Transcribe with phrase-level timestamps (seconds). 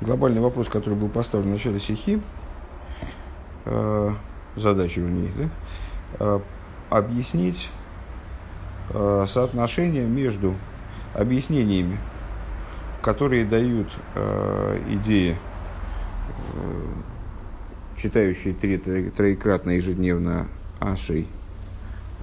[0.00, 2.20] глобальный вопрос, который был поставлен в начале стихи,
[3.66, 4.10] э,
[4.56, 5.48] задача вернее, да,
[6.18, 6.40] э,
[6.90, 7.70] объяснить
[8.90, 10.54] э, соотношение между
[11.14, 11.98] объяснениями,
[13.02, 15.36] которые дают э, идеи,
[16.54, 16.86] э,
[17.96, 20.48] читающие три, троекратно ежедневно
[20.78, 21.28] Ашей,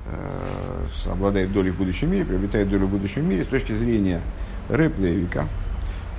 [0.06, 4.22] э, обладает долей в будущем мире, приобретает долю в будущем мире с точки зрения
[4.70, 5.48] Рэп Левика,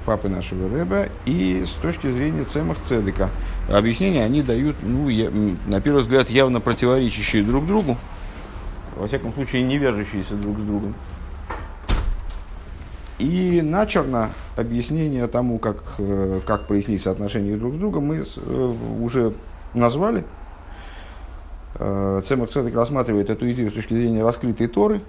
[0.09, 3.28] папы нашего Рэба, и с точки зрения Цемах Цедека.
[3.69, 5.30] Объяснения они дают, ну, я,
[5.66, 7.98] на первый взгляд, явно противоречащие друг другу,
[8.96, 10.95] во всяком случае, не вяжущиеся друг с другом.
[13.18, 19.34] И начерно объяснение тому, как, э, как прояснить соотношения друг с другом, мы э, уже
[19.74, 20.24] назвали.
[21.74, 25.02] Э, Цемах Цедек рассматривает эту идею с точки зрения раскрытой Торы,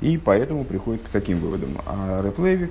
[0.00, 1.70] и поэтому приходит к таким выводам.
[1.84, 2.70] А Реплевик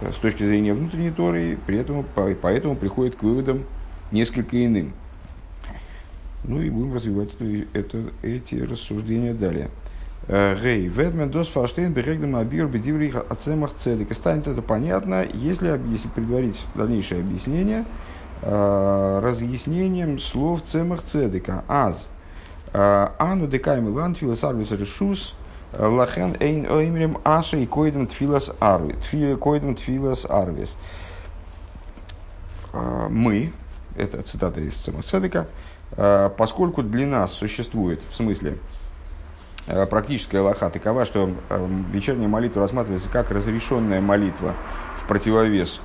[0.00, 2.04] с точки зрения внутренней Торы, при этом,
[2.42, 3.64] поэтому приходит к выводам
[4.12, 4.92] несколько иным.
[6.44, 7.30] Ну и будем развивать
[7.72, 9.68] это, эти рассуждения далее.
[10.28, 14.10] Гей, ведмен дос фаштейн берегдем абир бедиврих ацемах цедек.
[14.10, 17.86] И станет это понятно, если объяснить, предварить дальнейшее объяснение
[18.42, 21.64] э, разъяснением слов цемах цедека.
[21.66, 22.08] Аз.
[22.74, 25.34] Э, ану декайм ланд филосарвис решус
[25.76, 28.96] лахен эйн оймрем аша и койдем тфилас арвис.
[29.38, 30.76] Койдем тфилас арвис.
[32.72, 33.52] Э, мы,
[33.96, 35.48] это цитата из цемах цедека,
[36.36, 38.58] поскольку для нас существует, в смысле,
[39.68, 41.30] Э, практическая лоха такова, что
[41.92, 44.54] вечерняя молитва рассматривается как разрешенная молитва
[44.96, 45.80] в противовес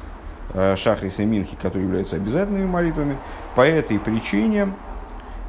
[0.54, 3.18] Шахрис и Минхи, которые являются обязательными молитвами.
[3.56, 4.74] По этой причине,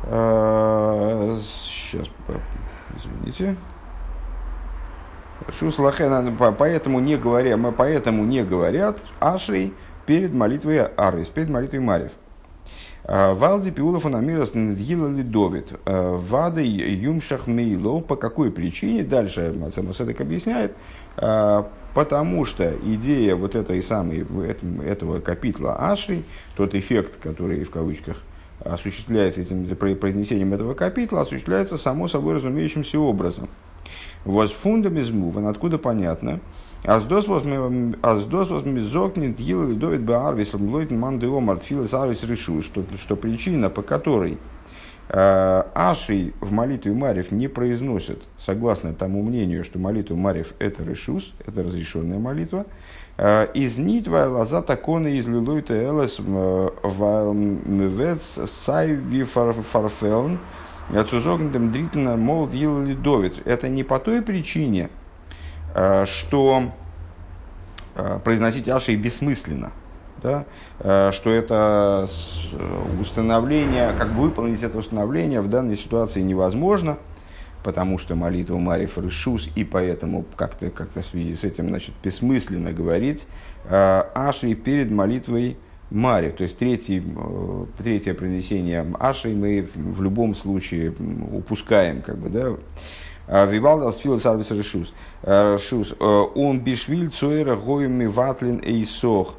[0.06, 2.08] сейчас,
[2.96, 3.56] извините,
[5.48, 9.74] Шус Лахен, поэтому не, говоря, поэтому не говорят Ашей
[10.06, 12.12] перед молитвой Арвис, перед молитвой Марьев.
[13.06, 15.78] А, Валди Пиулов Анамирас Ндгила Лидовит.
[15.84, 18.00] А, Вады Юмшах Мейло.
[18.00, 19.02] По какой причине?
[19.02, 20.74] Дальше Самосадок объясняет.
[21.16, 24.26] А, потому что идея вот этой самой,
[24.86, 26.24] этого капитла Ашри,
[26.56, 28.16] тот эффект, который в кавычках
[28.60, 33.48] осуществляется этим произнесением этого капитла, осуществляется само собой разумеющимся образом.
[34.24, 36.40] Вот фундамизму, откуда понятно,
[36.84, 43.82] Аздос мизокнет гилу лидовит баарвис лойтен манды омар тфилес арвис решу, что, что причина, по
[43.82, 44.38] которой
[45.08, 51.32] э, Аши в молитве Марев не произносят, согласно тому мнению, что молитва Марев это решус,
[51.46, 52.66] это разрешенная молитва,
[53.16, 60.38] э, из нитва лаза такона из лилуйта элес э, валмвец сайви фарфелн,
[61.08, 63.46] цузогнетем дритна мол лидовит.
[63.46, 64.90] Это не по той причине,
[65.74, 66.70] Э, что
[67.96, 69.72] э, произносить ашей бессмысленно,
[70.22, 70.44] да?
[70.78, 72.08] Э, что это
[73.00, 76.98] установление, как бы выполнить это установление в данной ситуации невозможно,
[77.64, 82.72] потому что молитва Мариф Решус, и поэтому как-то как в связи с этим значит, бессмысленно
[82.72, 83.26] говорить
[83.68, 85.56] Ашей перед молитвой
[85.90, 87.02] Мари, то есть третий,
[87.78, 90.92] третье принесение Ашей мы в любом случае
[91.32, 92.56] упускаем, как бы, да,
[93.26, 94.92] Э, Вивалдас филос арвис решус.
[95.22, 95.94] Э, решус.
[95.98, 99.34] Э, он бишвиль цуэра гоюми ватлин эйсох.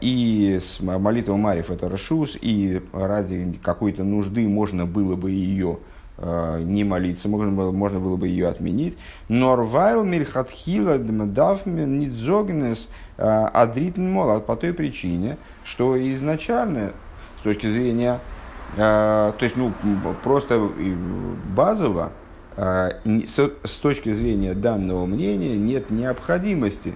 [0.00, 5.78] И с молитвой Мариф это решус, и ради какой-то нужды можно было бы ее
[6.22, 8.96] не молиться, можно было, можно было бы ее отменить.
[9.28, 16.92] Норвайл мирхатхила дмдав нидзогнес адритн мол, по той причине, что изначально,
[17.40, 18.20] с точки зрения,
[18.76, 19.72] то есть, ну,
[20.22, 20.70] просто
[21.56, 22.12] базово,
[22.56, 26.94] с точки зрения данного мнения нет необходимости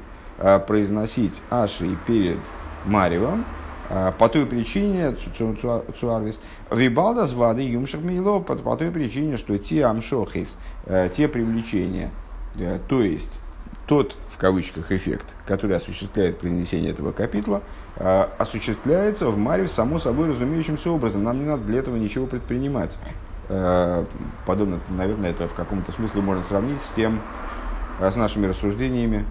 [0.67, 2.39] произносить Аши перед
[2.85, 3.56] Маривом, а,
[4.19, 5.15] по той причине,
[5.99, 10.57] Цуарвис, Вибалда с вады Юмшах Мейло, по, той причине, что те амшохис,
[11.15, 12.11] те привлечения,
[12.89, 13.31] то есть
[13.87, 17.63] тот, в кавычках, эффект, который осуществляет произнесение этого капитла,
[18.39, 21.23] осуществляется в Маре само собой разумеющимся образом.
[21.25, 22.97] Нам не надо для этого ничего предпринимать.
[23.49, 24.05] Э,
[24.45, 27.21] подобно, наверное, это в каком-то смысле можно сравнить с тем,
[28.01, 29.25] э, с нашими рассуждениями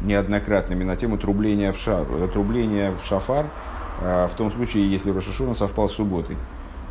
[0.00, 3.46] неоднократными на тему трубления в, шар, э, трубления в шафар,
[4.02, 6.36] в том случае, если Рошашона совпал с субботой.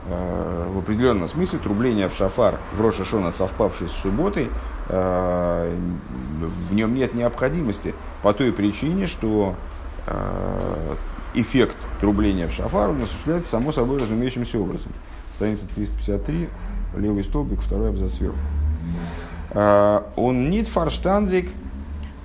[0.08, 4.50] В определенном смысле трубление в шафар в Рошашона, совпавший с субботой,
[4.88, 5.68] в
[6.72, 7.94] нем нет необходимости
[8.24, 9.56] по той причине, что
[11.36, 14.92] эффект трубления в шафар он осуществляется само собой разумеющимся образом
[15.42, 16.50] страница 353,
[16.98, 18.38] левый столбик, второй абзац сверху.
[19.50, 21.50] А, он нит фарштанзик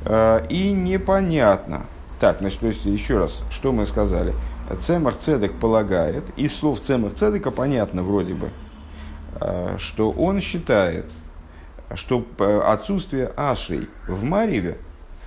[0.04, 1.86] а, и непонятно.
[2.20, 4.34] Так, значит, то есть еще раз, что мы сказали?
[4.74, 8.50] Цемах Цедек полагает, из слов Цемах Цедека понятно вроде бы,
[9.40, 11.06] э, что он считает,
[11.94, 12.26] что
[12.64, 14.78] отсутствие Ашей в Марьеве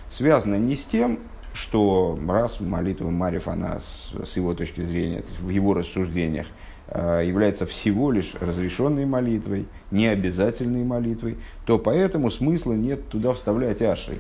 [0.10, 1.20] связано не с тем,
[1.54, 6.48] что раз молитва Марьев, она с, его точки зрения, в его рассуждениях,
[6.88, 13.82] э, является всего лишь разрешенной молитвой, не обязательной молитвой, то поэтому смысла нет туда вставлять
[13.82, 14.20] Ашей.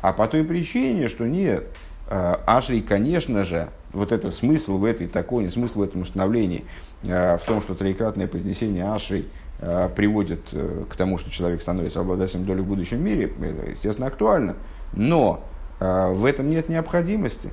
[0.00, 1.66] А по той причине, что нет,
[2.08, 6.64] э, Ашей, конечно же, вот этот смысл в этой такой, смысл в этом установлении,
[7.02, 9.26] э, в том, что троекратное произнесение Ашей
[9.60, 14.08] э, приводит э, к тому, что человек становится обладателем доли в будущем мире, это, естественно,
[14.08, 14.56] актуально.
[14.92, 15.44] Но
[15.80, 17.50] в этом нет необходимости,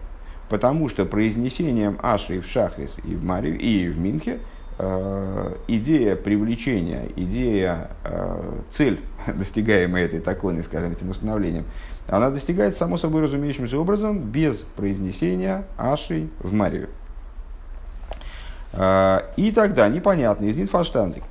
[0.47, 4.39] потому что произнесением Ашей в Шахрис и в Маре и в Минхе
[5.67, 7.89] идея привлечения, идея,
[8.71, 11.65] цель, достигаемая этой такой, скажем, этим установлением,
[12.11, 16.89] она достигается само собой разумеющимся образом без произнесения аши в Марию.
[18.73, 21.23] А, и тогда непонятно, из Нитфаштандик.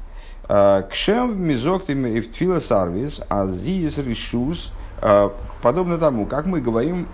[0.48, 4.72] А, Кшем мизоктим и в сарвис, а зиис решус,
[5.02, 7.08] а, подобно тому, как мы говорим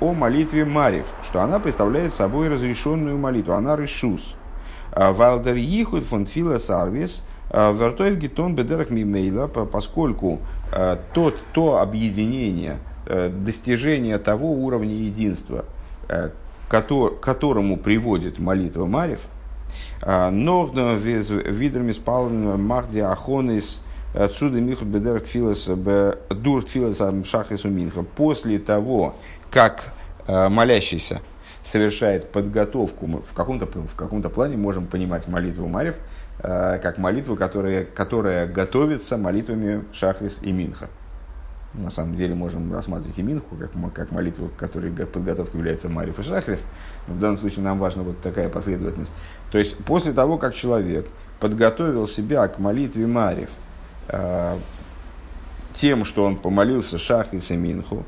[0.00, 4.36] о молитве Марив, что она представляет собой разрешенную молитву, она решус.
[4.94, 10.38] Валдер Ихуд фон Тфила Сарвис, Вертоев Гитон Бедерах Мимейла, поскольку
[11.12, 15.64] тот, то объединение, Э, достижение того уровня единства,
[16.08, 16.30] э,
[16.68, 16.82] к
[17.20, 19.20] которому приводит молитва Марев,
[20.02, 23.80] а, но видрами спал Махди Ахонис
[24.14, 28.02] отсюда Михут Бедер Тфилас Дур Тфилас Шахису Минха.
[28.02, 29.14] После того,
[29.50, 29.84] как
[30.26, 31.22] э, молящийся
[31.64, 35.96] совершает подготовку, мы в каком-то, в каком-то плане можем понимать молитву Марев
[36.40, 40.88] как молитву, которая, которая готовится молитвами Шахрис и Минха
[41.74, 46.22] на самом деле можем рассматривать и Минху как, как молитву, которой подготовка является Мариф и
[46.22, 46.62] Шахрис.
[47.06, 49.12] В данном случае нам важна вот такая последовательность.
[49.50, 51.06] То есть после того, как человек
[51.40, 53.50] подготовил себя к молитве Мариф
[54.08, 54.58] э,
[55.74, 58.04] тем, что он помолился Шахрис и Минху,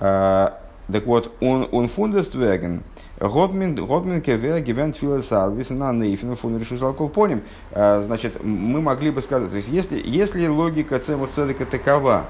[0.00, 0.48] э,
[0.92, 2.82] так вот, он, он фундествеген,
[3.18, 6.80] Готмин кевер гивент филосарвис на нейфен фун решус
[7.14, 7.42] поним.
[7.70, 12.26] Э, значит, мы могли бы сказать, то есть, если, если логика цемах цедека такова, а,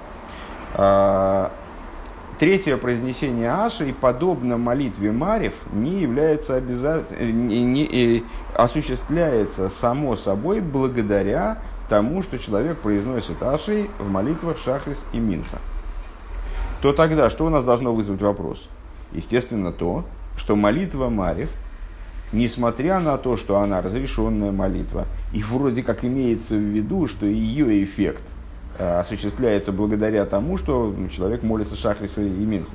[2.38, 8.24] третье произнесение Аши, подобно молитве Марев, не является обязательным, не, не,
[8.54, 15.58] осуществляется само собой благодаря тому, что человек произносит Аши в молитвах Шахрис и Минха.
[16.82, 18.68] То тогда, что у нас должно вызвать вопрос?
[19.12, 20.04] Естественно, то,
[20.36, 21.50] что молитва Марев,
[22.32, 27.84] несмотря на то, что она разрешенная молитва, и вроде как имеется в виду, что ее
[27.84, 28.33] эффект Э,
[28.78, 32.72] осуществляется благодаря тому, что человек молится Шахриса и Минху.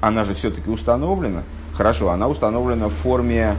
[0.00, 1.42] Она же все-таки установлена.
[1.74, 3.56] Хорошо, она установлена в форме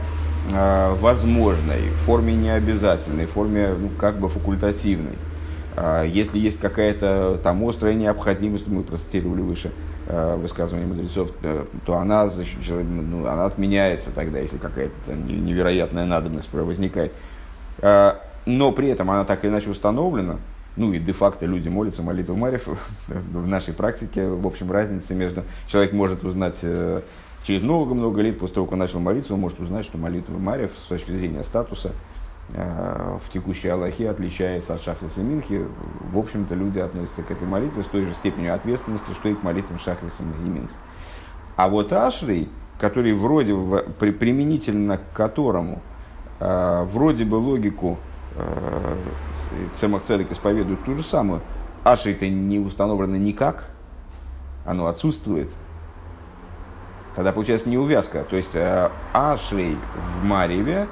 [0.52, 5.16] э, возможной, в форме необязательной, в форме ну, как бы факультативной.
[5.76, 9.72] Э, если есть какая-то там острая необходимость, мы процитировали выше
[10.06, 12.28] э, высказывание мудрецов, э, то она,
[12.68, 17.12] ну, она отменяется тогда, если какая-то невероятная надобность возникает.
[17.78, 18.14] Э,
[18.46, 20.38] но при этом она так или иначе установлена,
[20.76, 22.68] ну и де-факто люди молятся молитву Марев.
[23.08, 25.44] В нашей практике, в общем, разница между...
[25.66, 27.02] Человек может узнать э,
[27.44, 30.70] через много-много лет после того, как он начал молиться, он может узнать, что молитва Марев
[30.80, 31.92] с точки зрения статуса
[32.50, 35.64] э, в текущей Аллахе отличается от Шахриса Минхи.
[36.12, 39.42] В общем-то, люди относятся к этой молитве с той же степенью ответственности, что и к
[39.42, 40.74] молитвам Шахриса и Минхи.
[41.56, 42.48] А вот Ашрей,
[42.78, 43.54] который вроде,
[43.98, 45.82] применительно к которому
[46.38, 47.98] э, вроде бы логику
[49.76, 51.40] Цемах Цедек исповедует ту же самую.
[51.84, 53.70] Аши это не установлено никак,
[54.64, 55.48] оно отсутствует.
[57.14, 58.24] Тогда получается неувязка.
[58.24, 60.86] То есть э, Ашей в Мареве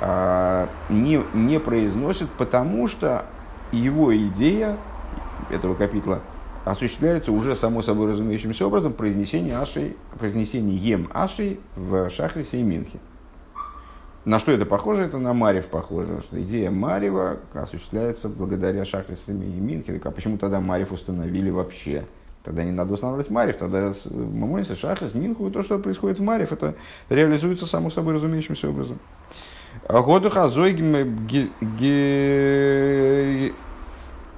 [0.00, 3.24] э, не, не произносит, потому что
[3.70, 4.76] его идея
[5.50, 6.20] этого капитла
[6.64, 12.98] осуществляется уже само собой разумеющимся образом произнесение Ашей, произнесение Ем Ашей в Шахрисе и Минхе.
[14.24, 15.02] На что это похоже?
[15.04, 16.22] Это на Марев похоже.
[16.22, 20.00] Что идея Марева осуществляется благодаря Шахрисами и Минхе.
[20.04, 22.04] А почему тогда Марев установили вообще?
[22.44, 26.50] Тогда не надо устанавливать Марев, тогда мы молимся Шахрис, Минху, то, что происходит в Марев,
[26.50, 26.74] это
[27.08, 28.98] реализуется само собой разумеющимся образом.
[29.88, 31.24] Годуха зойгим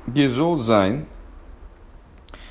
[0.06, 1.06] гезол зайн.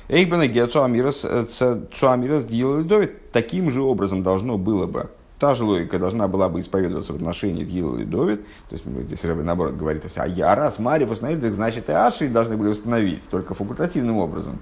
[0.08, 5.08] Эйхбена геоцуамирас делали Таким же образом должно было бы
[5.44, 8.46] Та же логика должна была бы исповедоваться в отношении Гила и Довид.
[8.70, 12.28] То есть здесь Рэбби наоборот говорит, а я раз Мария установили, так значит и Аши
[12.28, 14.58] должны были установить, только факультативным образом.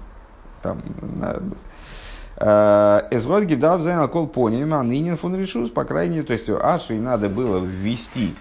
[0.61, 1.39] Там, на,
[3.11, 6.99] Эзгод гидав зайнал кол поним, а нынен фун решус, по крайней мере, то есть Ашей
[6.99, 8.35] надо было ввести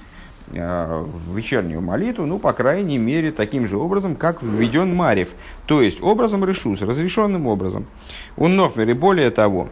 [0.48, 5.28] в вечернюю молитву, ну, по крайней мере, таким же образом, как введен Марев.
[5.66, 7.86] То есть, образом решус, разрешенным образом.
[8.36, 9.68] Он нохмер, более того,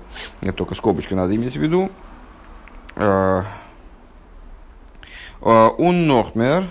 [0.56, 1.90] только скобочку надо иметь в виду,
[5.40, 6.68] он нохмер,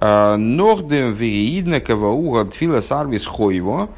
[0.00, 3.88] Нохдем вериидна кавауга тфила сарвис хойво.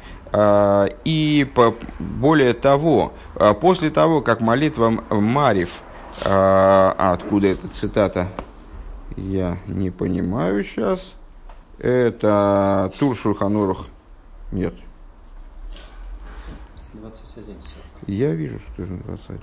[1.03, 1.51] И
[1.99, 3.13] более того,
[3.59, 5.81] после того, как молитва Марив,
[6.23, 8.27] а откуда эта цитата,
[9.17, 11.15] я не понимаю сейчас,
[11.79, 13.87] это Тур Шульханурух,
[14.51, 14.73] нет.
[16.93, 17.57] 21,
[18.07, 19.41] Я вижу, что это 21.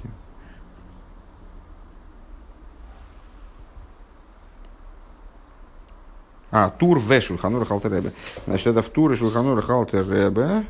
[6.50, 8.12] А, тур в Шульханура Халтеребе.
[8.46, 10.64] Значит, это в туре Шульханура Халтеребе.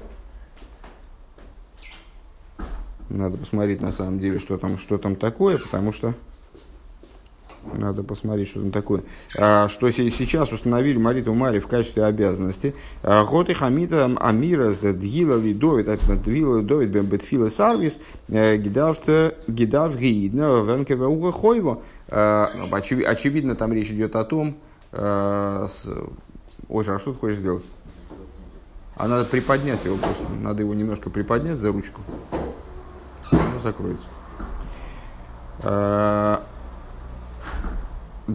[3.08, 6.14] Надо посмотреть на самом деле, что там, что там такое, потому что
[7.74, 9.02] надо посмотреть, что там такое.
[9.38, 12.74] А, что сейчас установили молитву Мари в качестве обязанности.
[13.02, 15.88] А, Год и хамита амира дгила лидовит,
[16.22, 21.78] дгила лидовит бетфила сарвис, э, гидав гидна венкева уга.
[22.08, 24.56] А, очевидно, там речь идет о том,
[24.92, 25.86] с...
[26.68, 27.64] Ой, а что ты хочешь сделать?
[28.96, 30.24] А надо приподнять его просто.
[30.40, 32.00] Надо его немножко приподнять за ручку.
[33.30, 34.06] Оно закроется.
[35.62, 36.38] Э,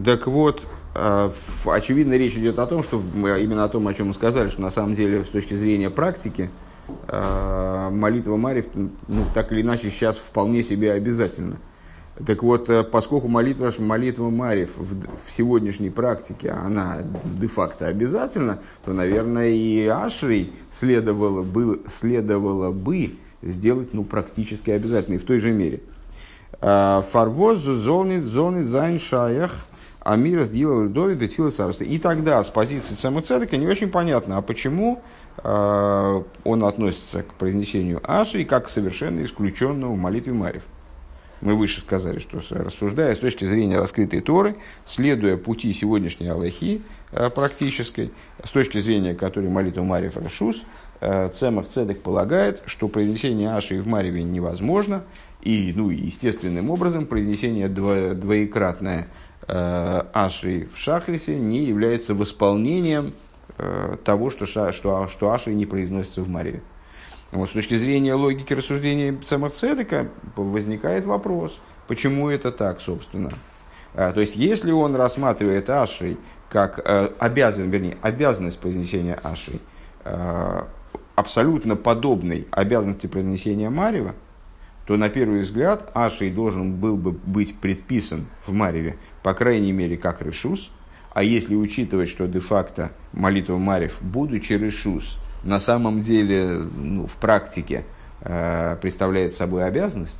[0.04, 1.30] так вот, э,
[1.66, 4.70] очевидно, речь идет о том, что именно о том, о чем мы сказали, что на
[4.70, 6.50] самом деле с точки зрения практики
[7.08, 11.56] молитва Марьев, ну, так или иначе, сейчас вполне себе обязательно.
[12.26, 18.92] Так вот, э, поскольку молитва, молитва Марьев в, в сегодняшней практике, она де-факто обязательна, то,
[18.92, 25.80] наверное, и Ашрей следовало бы, следовало бы сделать ну, практически обязательной в той же мере.
[26.60, 29.66] А, Фарвоз зонит зонит зайн шаях
[30.04, 31.84] Амир сделал Дови Бетфила царства.
[31.84, 35.02] И тогда с позиции Цемуцедека не очень понятно, а почему
[35.42, 40.62] э, он относится к произнесению Аши как к совершенно исключенному в молитве Марьев
[41.40, 47.30] мы выше сказали, что рассуждая с точки зрения раскрытой Торы, следуя пути сегодняшней Аллахи э,
[47.30, 48.12] практической,
[48.42, 50.62] с точки зрения которой молитва Марьев Рашус,
[51.00, 55.04] э, Цемах Цедек полагает, что произнесение Аши в Марьеве невозможно,
[55.42, 59.08] и, ну, естественным образом произнесение дво, двоекратное
[59.46, 63.12] э, Аши в Шахрисе не является восполнением
[64.04, 64.72] того, что, что,
[65.06, 66.60] что Аши не произносится в Марьеве.
[67.34, 73.32] Вот, с точки зрения логики рассуждения Цемахцедека возникает вопрос, почему это так, собственно.
[73.92, 76.16] А, то есть, если он рассматривает Ашей
[76.48, 79.60] как э, обязан, вернее, обязанность произнесения Ашей,
[80.04, 80.62] э,
[81.16, 84.14] абсолютно подобной обязанности произнесения Марева,
[84.86, 89.96] то на первый взгляд Ашей должен был бы быть предписан в Мареве, по крайней мере,
[89.96, 90.70] как решус,
[91.12, 97.84] а если учитывать, что де-факто молитва Марев, будучи решус, на самом деле ну, в практике
[98.22, 100.18] э, представляет собой обязанность,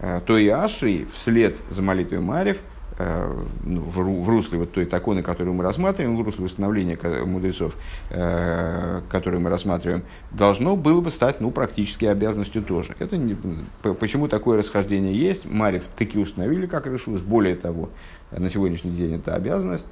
[0.00, 2.58] э, то и Аши вслед за молитвой Марев
[2.98, 7.74] э, ну, в, в русле вот той таконы, которую мы рассматриваем, в русле установления мудрецов,
[8.10, 12.96] э, которые мы рассматриваем, должно было бы стать ну, практически обязанностью тоже.
[12.98, 13.36] Это не,
[13.82, 15.44] почему такое расхождение есть?
[15.44, 17.20] Марев таки установили как решус.
[17.20, 17.90] Более того,
[18.30, 19.86] на сегодняшний день это обязанность.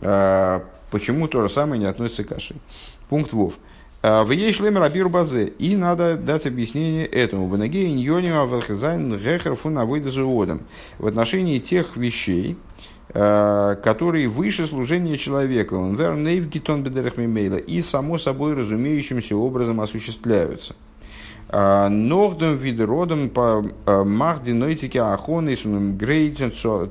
[0.00, 0.60] Э,
[0.90, 2.54] почему то же самое не относится к Аши?
[3.08, 3.54] Пункт Вов.
[4.00, 5.46] «А, в ей шлем рабир базе.
[5.58, 7.48] И надо дать объяснение этому.
[7.48, 9.56] В ноге иньонима валхазайн гехер.
[9.56, 12.56] В отношении тех вещей,
[13.12, 15.74] а, которые выше служения человека.
[15.74, 16.84] Он вер нейв гитон.
[16.84, 20.76] И само собой разумеющимся образом осуществляются.
[21.48, 23.64] А, Нордом видродом по
[24.04, 26.38] махди нойтике ахоны сунем грейт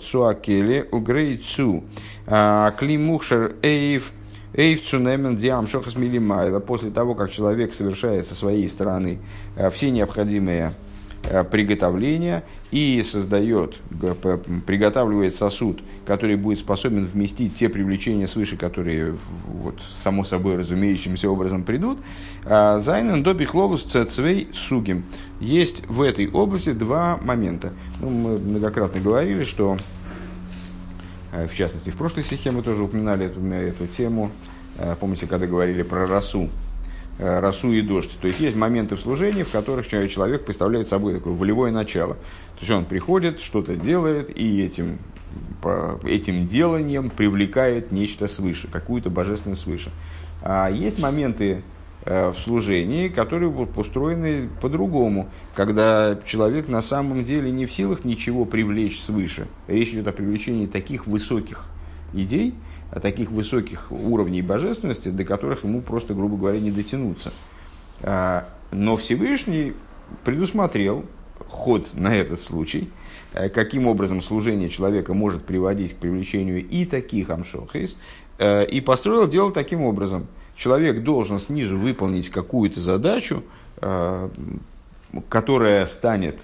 [0.01, 1.85] цуакеле у грейт цу.
[2.25, 4.11] Климухшер эйв
[4.53, 6.59] Эйвцунемен диам шохас милимайла.
[6.59, 9.19] После того, как человек совершает со своей стороны
[9.55, 10.73] э, все необходимые
[11.23, 13.75] э, приготовления и создает,
[14.65, 19.15] приготавливает сосуд, который будет способен вместить те привлечения свыше, которые,
[19.47, 21.99] вот, само собой разумеющимся образом придут.
[22.45, 25.05] А, Зайнен доби хлолус цвей сугим.
[25.39, 27.71] Есть в этой области два момента.
[28.01, 29.96] Ну, мы многократно говорили, что Э,
[31.45, 34.31] в частности, в прошлой стихе мы тоже упоминали эту, эту тему.
[34.77, 36.49] Э, помните, когда говорили про росу,
[37.19, 38.11] э, росу и дождь.
[38.19, 42.13] То есть есть моменты в служении, в которых человек представляет собой такое волевое начало.
[42.13, 44.99] То есть он приходит, что-то делает, и этим,
[46.05, 49.91] этим деланием привлекает нечто свыше, какую-то божественность свыше.
[50.41, 51.63] А есть моменты
[52.07, 59.01] в служении, которые устроены по-другому, когда человек на самом деле не в силах ничего привлечь
[59.01, 59.47] свыше.
[59.67, 61.65] Речь идет о привлечении таких высоких
[62.13, 62.53] идей,
[62.91, 67.33] о таких высоких уровней божественности, до которых ему просто, грубо говоря, не дотянуться.
[68.01, 69.73] А, но Всевышний
[70.23, 71.05] предусмотрел
[71.49, 73.06] ход на этот случай, э,
[73.53, 77.97] каким образом служение человека может приводить к привлечению и таких амшохис,
[78.39, 80.27] э, и построил дело таким образом.
[80.55, 83.43] Человек должен снизу выполнить какую-то задачу,
[83.81, 84.29] э,
[85.29, 86.41] которая станет,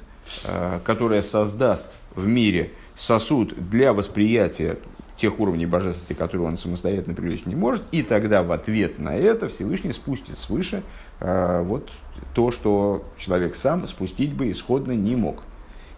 [0.85, 1.85] которая создаст
[2.15, 4.77] в мире сосуд для восприятия
[5.17, 9.49] тех уровней божественности, которые он самостоятельно привлечь не может, и тогда в ответ на это
[9.49, 10.81] Всевышний спустит свыше
[11.19, 11.91] вот
[12.33, 15.43] то, что человек сам спустить бы исходно не мог.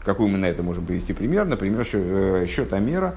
[0.06, 1.46] Какой мы на это можем привести пример?
[1.46, 3.16] Например, э, счет Амера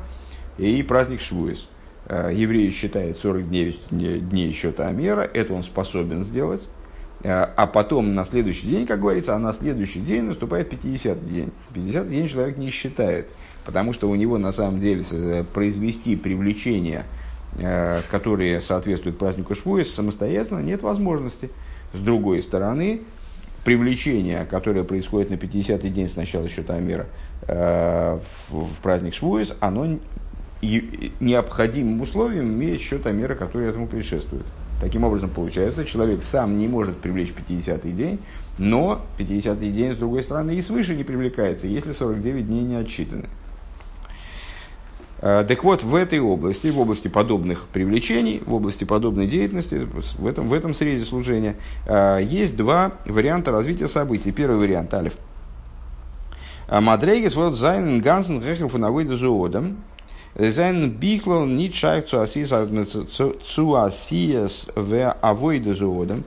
[0.56, 1.68] и праздник Швуис.
[2.06, 6.66] Э, евреи считают 49 дней счета Амера, это он способен сделать.
[7.22, 11.52] Э, а потом на следующий день, как говорится, а на следующий день наступает 50 день.
[11.74, 13.28] 50 день человек не считает,
[13.66, 15.02] потому что у него на самом деле
[15.52, 17.04] произвести привлечение,
[18.10, 21.50] которые соответствуют празднику Швуис, самостоятельно нет возможности.
[21.92, 23.02] С другой стороны,
[23.68, 27.04] привлечение, которое происходит на 50-й день с начала счета мира
[27.42, 29.98] э, в, в праздник Швуис, оно
[30.62, 34.46] и, необходимым условием имеет счет мира, который этому предшествует.
[34.80, 38.20] Таким образом, получается, человек сам не может привлечь 50-й день,
[38.56, 43.26] но 50-й день, с другой стороны, и свыше не привлекается, если 49 дней не отчитаны.
[45.20, 49.86] Э, так вот, в этой области, в области подобных привлечений, в области подобной деятельности,
[50.18, 51.56] в этом, в этом срезе служения,
[51.86, 54.30] э, есть два варианта развития событий.
[54.32, 55.14] Первый вариант, алиф.
[56.68, 59.82] «Э, Мадрейгес вот зайн гансен рехер фунавой дезуодом.
[60.36, 62.60] Зайн бикло нит шайф цуасиес
[64.76, 66.22] в авой дезуодом.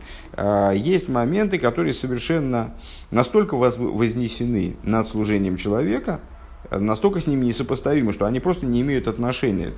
[0.74, 2.74] Есть моменты, которые совершенно
[3.10, 6.20] настолько вознесены над служением человека–
[6.72, 9.74] настолько с ними несопоставимы, что они просто не имеют отношения.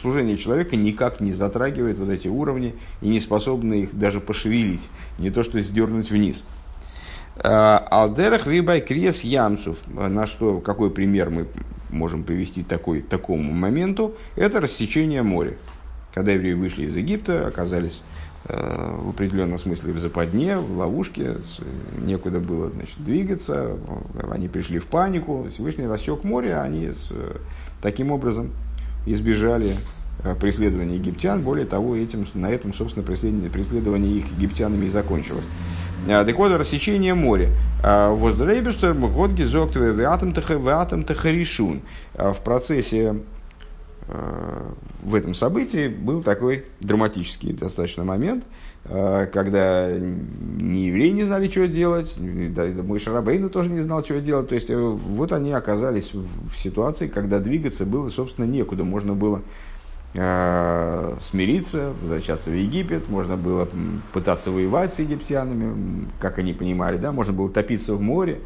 [0.00, 4.88] Служение человека никак не затрагивает вот эти уровни и не способны их даже пошевелить,
[5.18, 6.44] не то что сдернуть вниз.
[7.36, 9.78] А, Алдерах вибай крес ямцев.
[9.88, 11.46] На что, какой пример мы
[11.90, 14.14] можем привести такой, такому моменту?
[14.36, 15.56] Это рассечение моря.
[16.12, 18.02] Когда евреи вышли из Египта, оказались
[18.44, 21.36] в определенном смысле в западне, в ловушке,
[21.98, 23.76] некуда было значит, двигаться,
[24.30, 27.12] они пришли в панику, Всевышний рассек море, они с,
[27.82, 28.50] таким образом
[29.06, 29.76] избежали
[30.24, 35.44] э, преследования египтян, более того, этим, на этом, собственно, преследование, преследование их египтянами и закончилось.
[36.08, 37.50] Э, так вот, рассечение моря.
[37.82, 41.80] Воздрейбештер, год гизоктове, веатом тахаришун.
[42.14, 43.16] В процессе
[45.02, 48.44] в этом событии был такой драматический достаточно момент,
[48.84, 54.48] э, когда ни евреи не знали, что делать, мой Шарабейну тоже не знал, что делать.
[54.48, 58.84] То есть, э, вот они оказались в ситуации, когда двигаться было, собственно, некуда.
[58.84, 59.42] Можно было
[60.14, 63.68] э, смириться, возвращаться в Египет, можно было
[64.12, 68.40] пытаться воевать с египтянами, как они понимали, да, можно было топиться в море.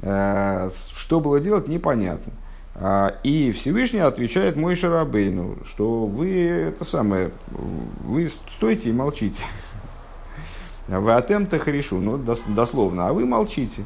[0.00, 2.32] Что было делать, непонятно.
[2.74, 9.44] А, и Всевышний отвечает мой Шарабейну, что вы это самое, вы стойте и молчите.
[10.88, 13.84] Вы атем-то хрешу, ну дословно, а вы молчите.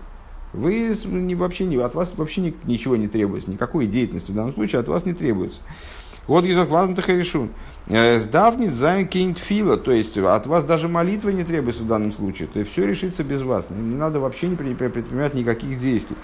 [0.53, 4.55] Вы не, вообще не, от вас вообще ни, ничего не требуется, никакой деятельности в данном
[4.55, 5.61] случае от вас не требуется.
[6.27, 7.51] האט געזאגט ואתם תחרישון.
[7.87, 11.87] Э, ס'דארף ניט זיין קיין תפלה, то есть от вас даже молитвы не требуется в
[11.87, 12.49] данном случае.
[12.49, 13.69] То есть все решится без вас.
[13.71, 16.17] Не надо вообще не предпринимать никаких действий.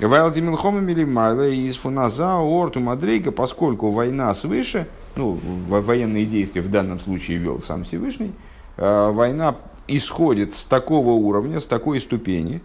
[0.00, 6.62] ווייל די מלחמה מלמעלה איז פון אזא ארט מדריגה, поскольку война свыше, ну, военные действия
[6.62, 8.32] в данном случае вел сам Всевышний,
[8.76, 9.56] э, война
[9.88, 12.62] исходит с такого уровня, с такой ступени,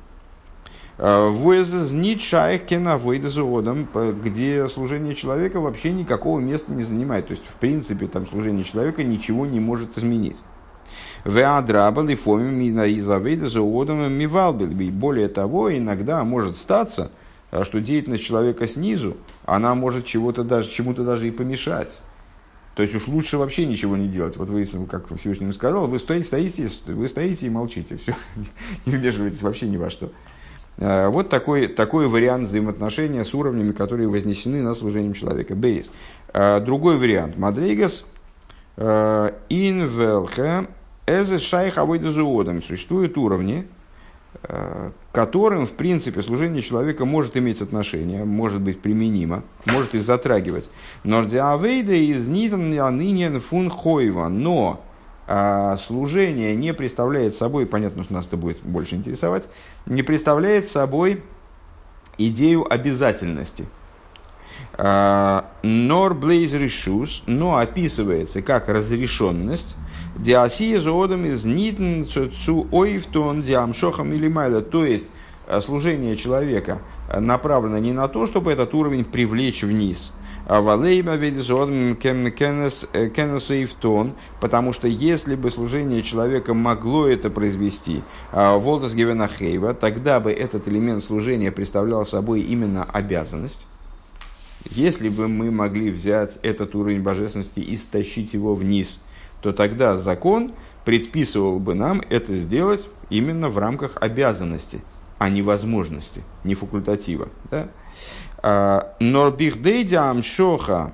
[4.13, 7.27] где служение человека вообще никакого места не занимает.
[7.27, 10.41] То есть, в принципе, там служение человека ничего не может изменить.
[11.25, 14.67] Веадрабал и фомим и завейда заводом мивалбил.
[14.91, 17.11] Более того, иногда может статься,
[17.63, 21.97] что деятельность человека снизу, она может чего-то даже, чему-то даже и помешать.
[22.75, 24.35] То есть уж лучше вообще ничего не делать.
[24.37, 27.97] Вот вы, как Всевышний сказал, вы стоите, стоите, вы стоите и молчите.
[27.97, 28.15] Все,
[28.85, 30.11] не вмешиваетесь вообще ни во что.
[30.77, 35.55] Э, вот такой, такой вариант взаимоотношения с уровнями, которые вознесены на служением человека.
[35.55, 35.89] Бейс.
[36.33, 37.37] Э, другой вариант.
[37.37, 38.05] Мадрейгас
[38.77, 40.67] э, инвелхе
[41.05, 42.63] эзе шайх авойдазуодом.
[42.63, 43.67] Существуют уровни,
[45.11, 50.69] которым, в принципе, служение человека может иметь отношение, может быть применимо, может их затрагивать.
[51.03, 51.23] Но
[51.97, 52.71] из нитан
[53.39, 54.27] фун хойва.
[54.27, 54.83] Но
[55.27, 59.47] а служение не представляет собой, понятно, что нас это будет больше интересовать,
[59.85, 61.23] не представляет собой
[62.17, 63.65] идею обязательности.
[64.77, 69.75] Нор блейз решус, но описывается как разрешенность,
[70.17, 75.07] диасия зоодом из нитн цу ойфтон диамшохам или майла, то есть
[75.47, 76.79] э, служение человека
[77.19, 80.11] направлено не на то, чтобы этот уровень привлечь вниз–
[80.45, 88.93] а Валейма ведизон кенесейфтон, потому что если бы служение человека могло это произвести, а, Волтас
[88.93, 93.65] Гевенахейва, тогда бы этот элемент служения представлял собой именно обязанность.
[94.69, 99.01] Если бы мы могли взять этот уровень божественности и стащить его вниз,
[99.41, 100.53] то тогда закон
[100.85, 104.81] предписывал бы нам это сделать именно в рамках обязанности,
[105.19, 107.29] а не возможности, не факультатива.
[107.51, 107.69] Да?
[108.43, 110.91] Норбихдейдя амшоха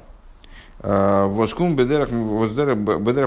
[0.81, 2.09] воскум бедерах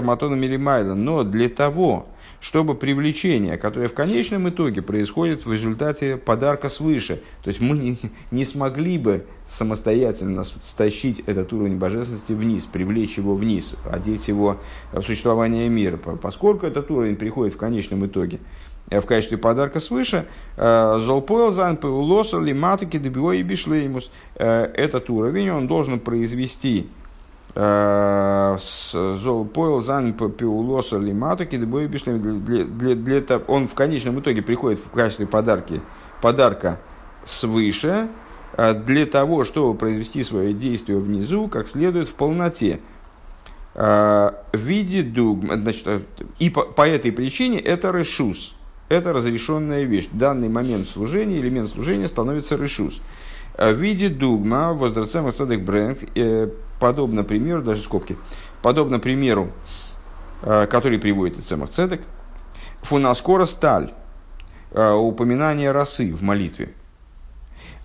[0.03, 0.95] матона милимайла.
[0.95, 2.07] Но для того,
[2.39, 7.97] чтобы привлечение, которое в конечном итоге происходит в результате подарка свыше, то есть мы не,
[8.31, 14.57] не смогли бы самостоятельно стащить этот уровень божественности вниз, привлечь его вниз, одеть его
[14.91, 20.25] в существование мира, поскольку этот уровень приходит в конечном итоге Э, в качестве подарка свыше,
[20.57, 24.09] э, Золпойл зан пеулоса лиматуки дебио и бишлеймус.
[24.35, 26.89] Э, этот уровень он должен произвести
[27.55, 28.59] Золпойл
[29.79, 33.43] зан пеулоса лиматуки дебио и бишлеймус.
[33.47, 35.79] Он в конечном итоге приходит в качестве подарки,
[36.21, 36.79] подарка
[37.25, 38.07] свыше,
[38.57, 42.79] для того, чтобы произвести свое действие внизу, как следует в полноте.
[43.75, 45.87] В виде дуг, значит,
[46.39, 48.55] и по, по этой причине это решус
[48.93, 50.07] это разрешенная вещь.
[50.11, 53.01] В данный момент служения, элемент служения становится решус.
[53.55, 58.17] Э, в виде дугма, воздрацем садек бренд, э, подобно примеру, даже скобки,
[58.61, 59.51] подобно примеру,
[60.41, 62.01] э, который приводит Ицемах Цедек,
[62.81, 63.93] фунаскора сталь,
[64.73, 66.73] упоминание росы в молитве.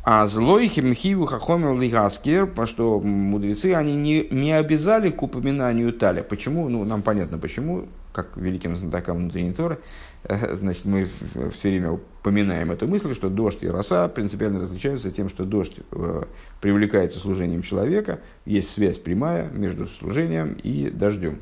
[0.02, 6.22] А злой химхиву хахомер лигаскер, что мудрецы, они не, не обязали к упоминанию таля.
[6.22, 6.66] Почему?
[6.70, 9.80] Ну, нам понятно почему, как великим знатокам внутренней Торы.
[10.24, 11.08] Значит, мы
[11.52, 16.22] все время упоминаем эту мысль, что дождь и роса принципиально различаются тем, что дождь э,
[16.60, 21.40] привлекается служением человека, есть связь прямая между служением и дождем.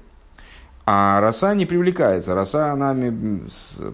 [0.89, 3.43] А роса не привлекается, роса нами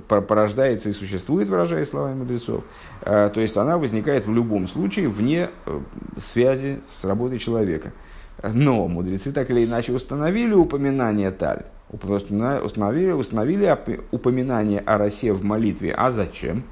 [0.09, 2.65] порождается и существует, выражая словами мудрецов.
[3.01, 5.81] Э, то есть она возникает в любом случае вне э,
[6.19, 7.93] связи с работой человека.
[8.53, 13.79] Но мудрецы так или иначе установили упоминание таль установили, установили
[14.11, 15.93] упоминание о росе в молитве.
[15.93, 16.63] А зачем?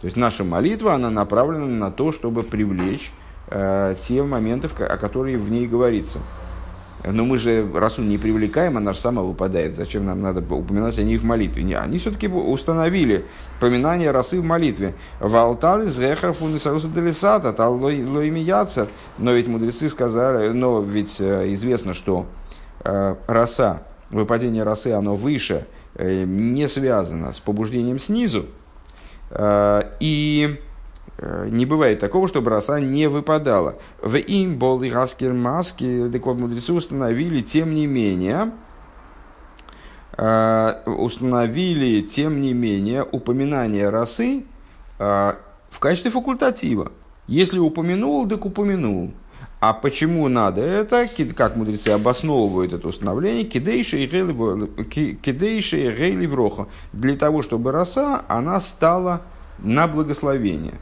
[0.00, 3.12] То есть наша молитва, она направлена на то, чтобы привлечь
[3.48, 6.18] э, те моменты, о которых в ней говорится.
[7.04, 9.74] Но мы же росу не привлекаем, она же сама выпадает.
[9.74, 11.62] Зачем нам надо упоминать о ней в молитве?
[11.64, 13.24] Не, они все-таки установили
[13.60, 14.94] поминание росы в молитве.
[15.18, 18.88] Валтали зехар фунисаруса делисата, тал лоими яцер.
[19.18, 22.26] Но ведь мудрецы сказали, но ведь э, известно, что
[22.84, 23.82] э, роса,
[24.12, 28.46] выпадение росы, оно выше, э, не связано с побуждением снизу.
[29.30, 30.60] Э, и
[31.18, 33.76] э, не бывает такого, чтобы роса не выпадала.
[34.00, 38.52] В им бол и раскер маски, мудрецы установили, тем не менее,
[40.14, 44.44] установили, тем не менее, упоминание росы
[44.98, 46.92] в качестве факультатива.
[47.26, 49.12] Если упомянул, так упомянул.
[49.62, 51.08] А почему надо это?
[51.36, 53.44] Как мудрецы обосновывают это установление?
[53.44, 54.08] Кидейши и
[55.88, 56.66] рейли вроха.
[56.92, 59.22] Для того, чтобы роса, она стала
[59.60, 60.74] на благословение.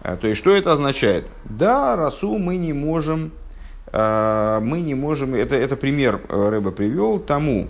[0.00, 1.28] А, то есть, что это означает?
[1.44, 3.32] Да, росу мы не можем,
[3.88, 7.66] а, мы не можем, это, это пример э, Рэба привел тому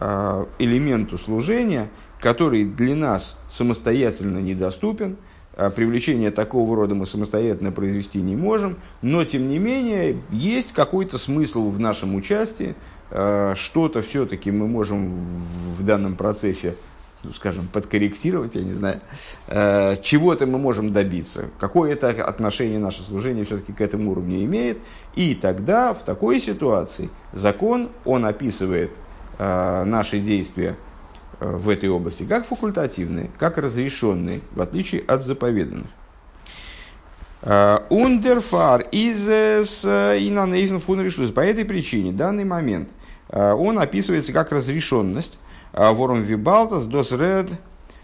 [0.00, 5.18] а, элементу служения, который для нас самостоятельно недоступен–
[5.56, 11.70] привлечение такого рода мы самостоятельно произвести не можем, но тем не менее есть какой-то смысл
[11.70, 12.74] в нашем участии,
[13.10, 15.14] а, что-то все-таки мы можем
[15.76, 16.74] в данном процессе,
[17.22, 19.00] ну, скажем, подкорректировать, я не знаю,
[19.46, 24.78] а, чего-то мы можем добиться, какое это отношение наше служение все-таки к этому уровню имеет,
[25.14, 28.90] и тогда в такой ситуации закон, он описывает
[29.36, 30.76] наши действия
[31.40, 35.86] в этой области, как факультативные, как разрешенные, в отличие от заповеданных.
[37.90, 41.30] Ундерфар из инанейзен фунришлус.
[41.30, 42.88] По этой причине данный момент
[43.28, 45.38] э, он описывается как разрешенность.
[45.74, 47.50] Э, ворум вибалтас дос ред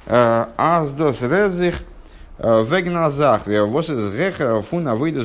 [0.06, 1.84] аз дос редзих
[2.42, 5.24] Вегназах, вос из гехера фуна выйда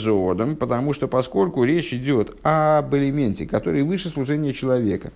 [0.57, 5.11] потому что поскольку речь идет об элементе, который выше служения человека,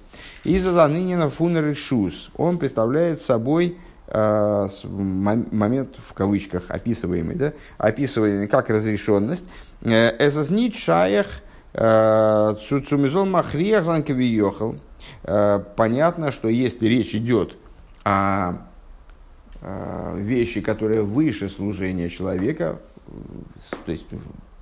[0.45, 8.69] из-за занынина фуна решус, он представляет собой э, момент в кавычках описываемый, да, описываемый как
[8.69, 9.43] разрешенность,
[9.83, 11.41] эзазнит шаях
[11.73, 14.77] цуцумизол махриях занкавиехал.
[15.23, 17.57] Понятно, что если речь идет
[18.03, 18.68] о Э,
[19.61, 22.79] вещи, которые выше служения человека,
[23.85, 24.05] то есть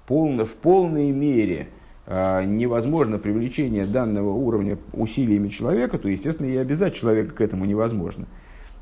[0.07, 1.67] полно, в полной мере
[2.05, 8.25] э, невозможно привлечение данного уровня усилиями человека, то, естественно, и обязать человека к этому невозможно.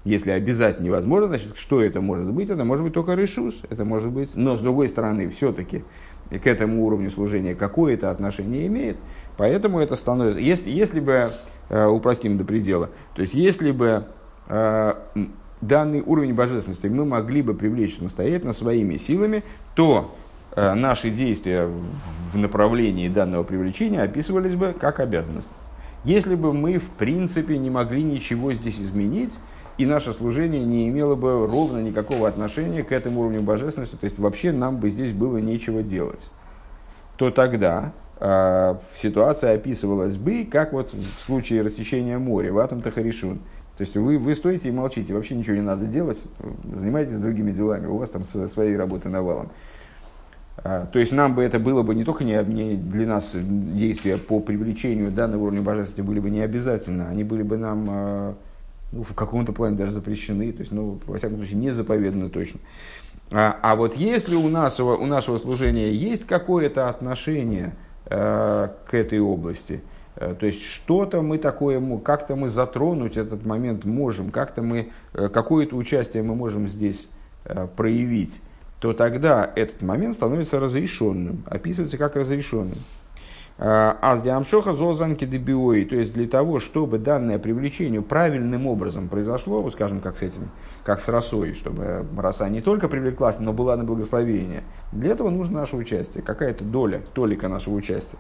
[0.04, 2.52] Если обязать невозможно, значит, что это может быть?
[2.52, 5.84] Это может быть только решус, это может быть, но с другой стороны, все-таки
[6.30, 8.98] к этому уровню служения какое-то отношение имеет,
[9.38, 11.30] поэтому это становится, если, если бы,
[11.70, 14.06] э, упростим до предела, то есть если бы
[15.68, 19.44] данный уровень божественности мы могли бы привлечь самостоятельно своими силами,
[19.76, 20.16] то
[20.56, 21.70] э, наши действия
[22.32, 25.50] в направлении данного привлечения описывались бы как обязанность.
[26.04, 29.34] Если бы мы в принципе не могли ничего здесь изменить,
[29.78, 34.18] и наше служение не имело бы ровно никакого отношения к этому уровню божественности, то есть
[34.18, 36.30] вообще нам бы здесь было нечего делать,
[37.18, 43.40] то тогда э, ситуация описывалась бы, как вот в случае рассечения моря, в атом Тахаришун–
[43.78, 46.18] то есть вы, вы стоите и молчите, вообще ничего не надо делать,
[46.74, 49.50] занимайтесь другими делами, у вас там своей работы навалом.
[50.58, 54.18] А, то есть нам бы это было бы не только не, не для нас действия
[54.18, 58.36] по привлечению данного уровня божественности были бы не обязательно, они были бы нам а,
[58.94, 62.62] ну, в каком-то плане даже запрещены, то есть, ну, во всяком случае, не заповеданы точно.
[63.32, 67.74] А, а вот если у, нас, у нашего служения есть какое-то отношение
[68.06, 69.82] э, к этой области–
[70.16, 75.76] то есть что-то мы такое, как-то мы затронуть этот момент можем, как-то мы, э, какое-то
[75.76, 77.08] участие мы можем здесь
[77.46, 78.42] э, проявить,
[78.80, 82.78] то тогда этот момент становится разрешенным, описывается как разрешенным.
[83.58, 89.62] А с диамшоха зозанки дебиои, то есть для того, чтобы данное привлечение правильным образом произошло,
[89.62, 90.50] вот скажем, как с этим,
[90.84, 95.62] как с росой, чтобы роса не только привлеклась, но была на благословение, для этого нужно
[95.62, 98.18] наше участие, какая-то доля, толика нашего участия.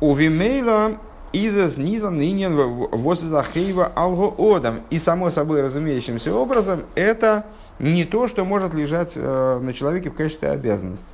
[0.00, 0.98] У Вимейла
[1.32, 4.80] изас нидон нинен воззахейва алго одам.
[4.88, 7.44] И само собой разумеющимся образом это
[7.78, 11.04] не то, что может лежать э, на человеке в качестве обязанности.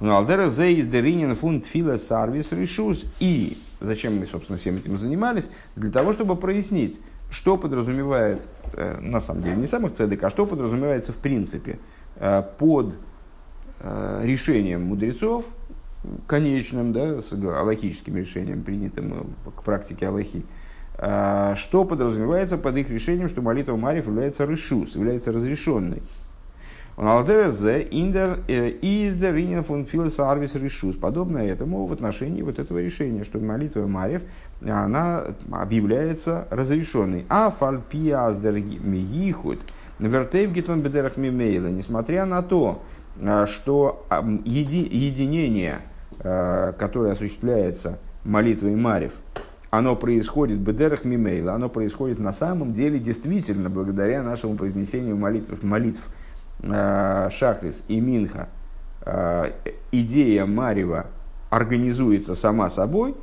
[0.00, 3.04] Но алдера зе из деринин фунт фила сарвис решус.
[3.18, 5.50] И зачем мы, собственно, всем этим занимались?
[5.74, 10.44] Для того, чтобы прояснить, что подразумевает, э, на самом деле, не самых цедек, а что
[10.44, 11.78] подразумевается в принципе
[12.16, 12.96] э, под
[14.24, 15.44] решением мудрецов
[16.26, 20.44] конечным, да, с аллахическим решением, принятым э, к практике аллахи,
[20.96, 26.02] а, что подразумевается под их решением, что молитва Марьев является решус, является разрешенной.
[26.98, 27.18] Э.
[31.00, 34.22] Подобно этому в отношении вот этого решения, что молитва Марьев,
[34.66, 37.24] она объявляется разрешенной.
[37.28, 39.60] А фальпиаздер миихуд
[40.00, 41.68] вертейв гитон бедерах мимейла.
[41.68, 42.82] Несмотря на то,
[43.22, 44.04] а, что
[44.44, 45.82] еди, единение,
[46.20, 49.12] которое осуществляется молитвой Марев,
[49.70, 56.08] оно происходит бедерах мимейла, оно происходит на самом деле действительно благодаря нашему произнесению молитв, молитв
[56.62, 58.48] а, Шахрис и Минха.
[59.90, 61.06] Идея Марева
[61.50, 63.14] организуется сама собой,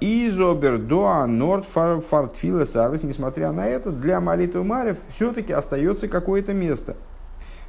[0.00, 6.96] Изобер доа норд фартфила сарвис, несмотря на это, для молитвы Марев все-таки остается какое-то место–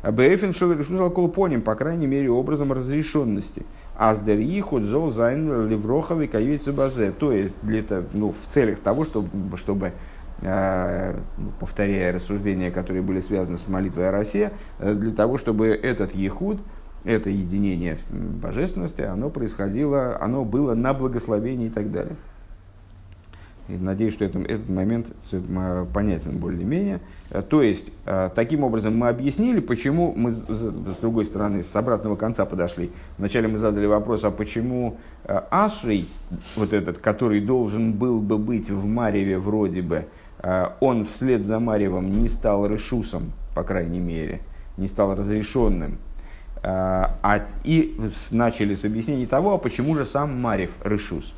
[0.04, 3.66] באופן של רשות על כל פנים, по крайней мере, образом разрешенности.
[4.00, 7.12] אז דער יחוד זאל זיין לברכה וכיוצא בזה.
[7.12, 7.84] То есть, для,
[8.14, 9.92] ну, в целях того, чтобы, чтобы
[10.42, 15.68] э, ну, повторяя рассуждения, которые были связаны с молитвой о росе, э, для того, чтобы
[15.68, 16.60] этот יחוד,
[17.04, 22.16] это единение божественности, оно происходило, оно было на благословении и так далее.
[23.70, 25.08] И надеюсь, что этот, этот момент
[25.94, 27.02] понятен более-менее.
[27.30, 32.16] Э, то есть, э, таким образом мы объяснили, почему мы, с другой стороны, с обратного
[32.16, 32.92] конца подошли.
[33.18, 36.08] Вначале мы задали вопрос, а почему э, Ашрий,
[36.56, 40.06] вот этот, который должен был бы быть в Мареве вроде бы,
[40.80, 44.40] он вслед за Маревом не стал решусом, по крайней мере,
[44.78, 45.98] не стал разрешенным.
[46.64, 48.00] А, и
[48.32, 51.34] начали с объяснения того, а почему же сам Марев решус.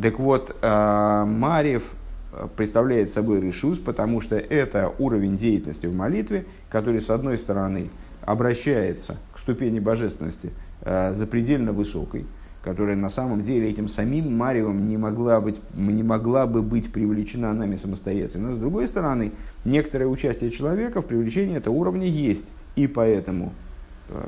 [0.00, 1.94] Так вот, э, Марьев
[2.32, 7.90] э, представляет собой решус, потому что это уровень деятельности в молитве, который, с одной стороны,
[8.22, 10.50] обращается к ступени божественности
[10.82, 12.26] э, запредельно высокой,
[12.62, 17.52] которая на самом деле этим самим Маревом не могла, быть, не могла бы быть привлечена
[17.52, 18.50] нами самостоятельно.
[18.50, 19.32] Но с другой стороны,
[19.64, 22.46] некоторое участие человека в привлечении этого уровня есть.
[22.76, 23.52] И поэтому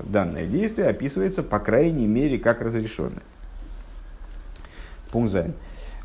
[0.05, 3.22] данное действие описывается, по крайней мере, как разрешенное.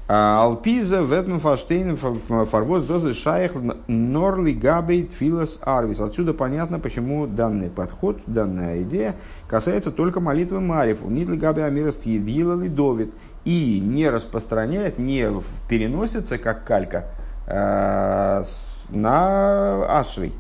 [0.10, 3.52] А, Алпиза ветмен фаштейн фарвоз дозы шайх
[3.88, 6.00] норли габей филос арвис.
[6.00, 9.16] Отсюда понятно, почему данный подход, данная идея
[9.50, 11.10] касается только молитвы Марифу.
[11.10, 13.14] Нитли габей амирас ли довид.
[13.44, 15.30] И не распространяет, не
[15.70, 17.06] переносится, как калька,
[17.48, 18.44] э,
[18.90, 20.32] на Ашри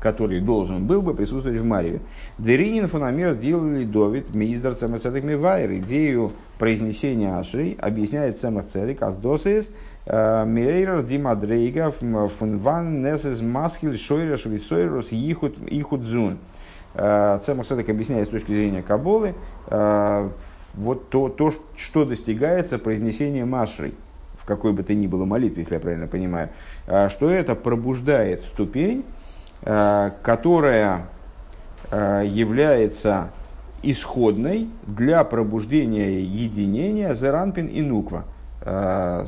[0.00, 2.00] который должен был бы присутствовать в Марьеве.
[2.38, 5.72] Деринин фунамир сделали Довид Миздар Цемацедек Мивайр.
[5.74, 9.70] Идею произнесения Ашри объясняет Цемах Цедек Аздосис
[10.06, 16.38] э, Мейрер Димадрейга Фунван Несес Маскиль Шойреш Висойрус Ихуд Зун.
[16.94, 19.34] Э, Цемах Цедек объясняет с точки зрения Каболы
[19.68, 20.28] э,
[20.74, 23.92] вот то, то, что достигается произнесением Ашри
[24.38, 26.48] в какой бы то ни было молитве, если я правильно понимаю,
[27.10, 29.04] что это пробуждает ступень,
[29.62, 31.06] которая
[31.90, 33.30] э, является
[33.82, 38.24] исходной для пробуждения единения Зеранпин и Нуква.
[38.62, 39.24] Э,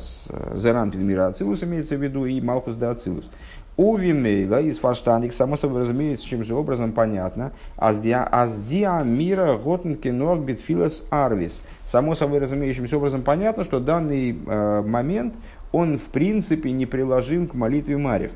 [0.55, 3.29] Зеранпин мира Ацилус имеется в виду и Малхус да Ацилус.
[3.75, 10.41] У Вимейла из Фаштаник, само собой разумеется, чем же образом понятно, Аздиа мира Готенки Норд
[10.41, 11.63] Битфилас Арвис.
[11.83, 15.33] Само собой разумеющимся образом понятно, что данный э, момент,
[15.71, 18.31] он в принципе не приложим к молитве Марьев.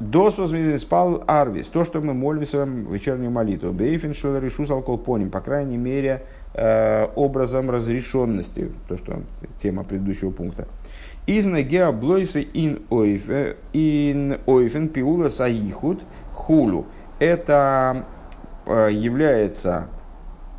[0.00, 3.72] Досус спал арвис, то, что мы молимся в вечернюю молитву.
[3.72, 9.22] Бейфеншел решу салколпоним, по крайней мере, э, образом разрешенности, то, что
[9.58, 10.66] тема предыдущего пункта.
[11.26, 16.02] Изна геоблойсы ин ойфен пиула саихут
[16.34, 16.86] хулу.
[17.18, 18.04] Это
[18.66, 19.88] э, является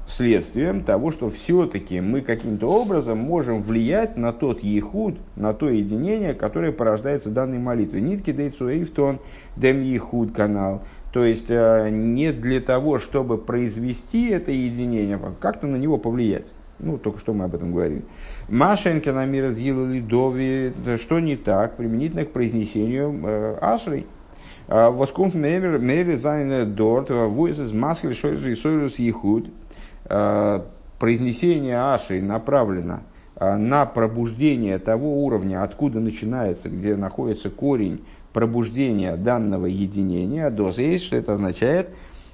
[0.08, 6.34] следствием того, что все-таки мы каким-то образом можем влиять на тот ехуд, на то единение,
[6.34, 8.02] которое порождается данной молитвой.
[8.02, 9.20] Нитки дейцу эйфтон
[9.56, 10.84] дем ехуд канал.
[11.14, 16.54] То есть э, не для того, чтобы произвести это единение, а как-то на него повлиять.
[16.80, 18.04] Ну, только что мы об этом говорили.
[18.50, 24.08] Машенька на мир сделали дови, что не так, применительно к произнесению э, ашрей.
[24.68, 29.48] А, Воскунф мейер мейер зайн дорт, вуэс из маски шойрус сойрус ехуд.
[30.06, 30.62] Э,
[31.00, 33.02] произнесение Аши направлено
[33.36, 40.78] э, на пробуждение того уровня, откуда начинается, где находится корень пробуждения данного единения, доз.
[40.78, 41.90] Есть, что это означает,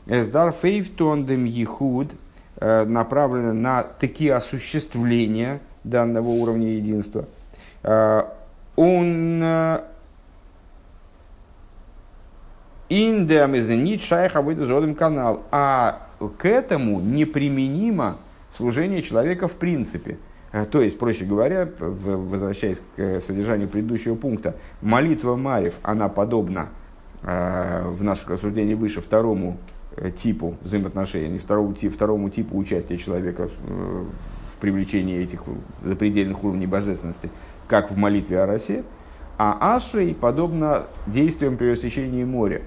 [0.07, 2.11] эсдар фейфтондем ехуд,
[2.57, 7.25] э, направлено на такие осуществления данного уровня единства.
[8.75, 9.43] Он
[12.89, 18.17] индем из нит шайха выйдет канал, а к этому неприменимо
[18.55, 20.17] служение человека в принципе.
[20.51, 26.69] Э, то есть, проще говоря, возвращаясь к содержанию предыдущего пункта, молитва Марев, она подобна
[27.23, 29.57] э, в наших рассуждениях выше второму
[29.95, 35.43] э, типу взаимоотношений, второму, второму типу участия человека в привлечении этих
[35.81, 37.29] запредельных уровней божественности,
[37.67, 38.83] как в молитве о росе,
[39.37, 42.61] а Ашрей подобно действиям при рассечении моря.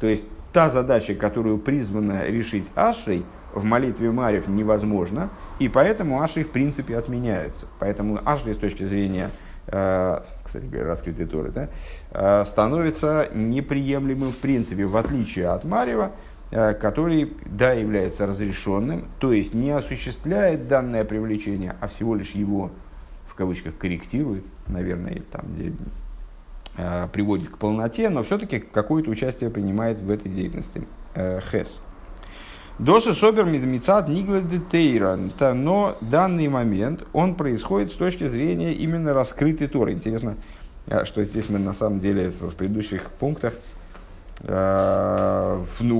[0.00, 6.44] То есть та задача, которую призвана решить Ашей, в молитве Марев невозможно, и поэтому Ашей
[6.44, 7.66] в принципе отменяется.
[7.78, 9.30] Поэтому Ашей с точки зрения,
[9.66, 11.68] э, кстати говоря, раскрытой Торы, да,
[12.10, 16.12] э, становится неприемлемым в принципе, в отличие от Марева,
[16.50, 22.70] э, который, да, является разрешенным, то есть не осуществляет данное привлечение, а всего лишь его,
[23.26, 25.72] в кавычках, корректирует, наверное, там, где
[27.12, 31.80] приводит к полноте, но все-таки какое-то участие принимает в этой деятельности э, Хес.
[32.78, 35.18] Доша Собер Мидмицат Нигледетейра.
[35.54, 39.92] Но данный момент, он происходит с точки зрения именно раскрытой Торы.
[39.92, 40.36] Интересно,
[40.86, 43.54] э, что здесь мы на самом деле в предыдущих пунктах
[44.40, 44.46] ну,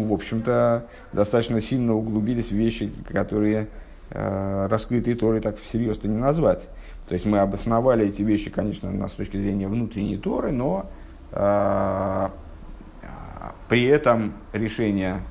[0.05, 3.67] в общем-то, достаточно сильно углубились в вещи, которые
[4.11, 6.69] раскрытые Торы так всерьез-то не назвать.
[7.09, 10.90] То есть мы обосновали эти вещи, конечно, с точки зрения внутренней Торы, но
[11.33, 12.29] э,
[13.68, 15.23] при этом решения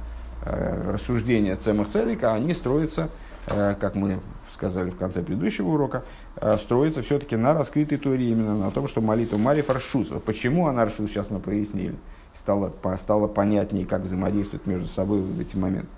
[0.44, 3.10] э, рассуждения Цемах Цедека, они строятся,
[3.46, 4.20] э, как мы
[4.52, 6.04] сказали в конце предыдущего урока,
[6.38, 10.08] э, строятся все-таки на раскрытой Торе, именно на том, что молитва Мари Фаршус.
[10.26, 11.96] Почему она Рашус, сейчас мы прояснили.
[12.36, 15.90] Стало, стало понятнее, как взаимодействуют между собой в эти моменты.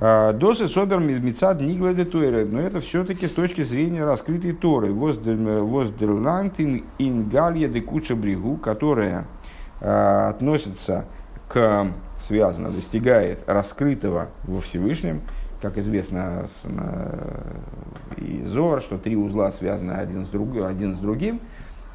[0.00, 2.44] А, Досы собер мицад нигледе туэре.
[2.44, 4.92] Но это все-таки с точки зрения раскрытой Торы.
[4.92, 9.26] Воздерлант ин галья де куча бригу, которая
[9.80, 11.06] а, относится
[11.48, 11.88] к,
[12.20, 15.22] связано, достигает раскрытого во Всевышнем,
[15.60, 16.46] как известно
[18.16, 21.40] из Зор, что три узла связаны один с, друг, один с другим,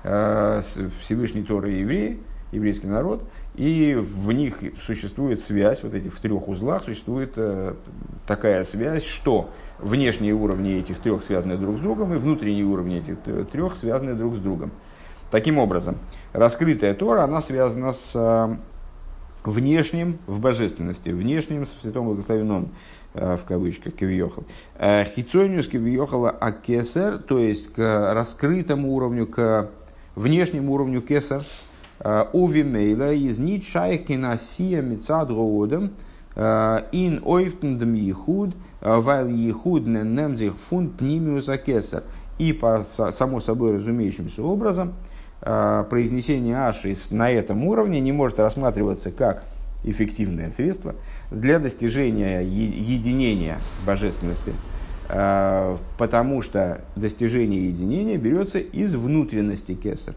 [0.01, 2.20] Всевышний Тор и евреи,
[2.51, 3.24] еврейский народ,
[3.56, 7.38] и в них существует связь, вот этих в трех узлах существует
[8.26, 9.49] такая связь, что
[9.80, 13.18] внешние уровни этих трех связаны друг с другом, и внутренние уровни этих
[13.51, 14.72] трех связаны друг с другом.
[15.34, 15.97] Таким образом,
[16.32, 18.56] раскрытая Тора, она связана с э,
[19.43, 22.70] внешним в божественности, внешним в святом благословенном,
[23.16, 24.43] э, в кавычках, кивьехал.
[24.78, 29.72] Э, Хицониус кивьехала акесер, то есть к раскрытому уровню, к
[30.16, 31.41] внешнему уровню кесар,
[32.34, 35.93] увимейла из нитшайкина сия мецад роодом,
[36.36, 42.04] ин ойфтендем ехуд, вайл ехуд немзих фун пнимиуса кесар.
[42.39, 44.93] И по само собой разумеющимся образом–
[45.45, 49.43] Э, произнесение аши на этом уровне не может рассматриваться как
[49.84, 50.95] эффективное средство
[51.32, 54.54] для достижения единения божественности,
[55.10, 60.16] э, потому что достижение единения берется из внутренности кеса.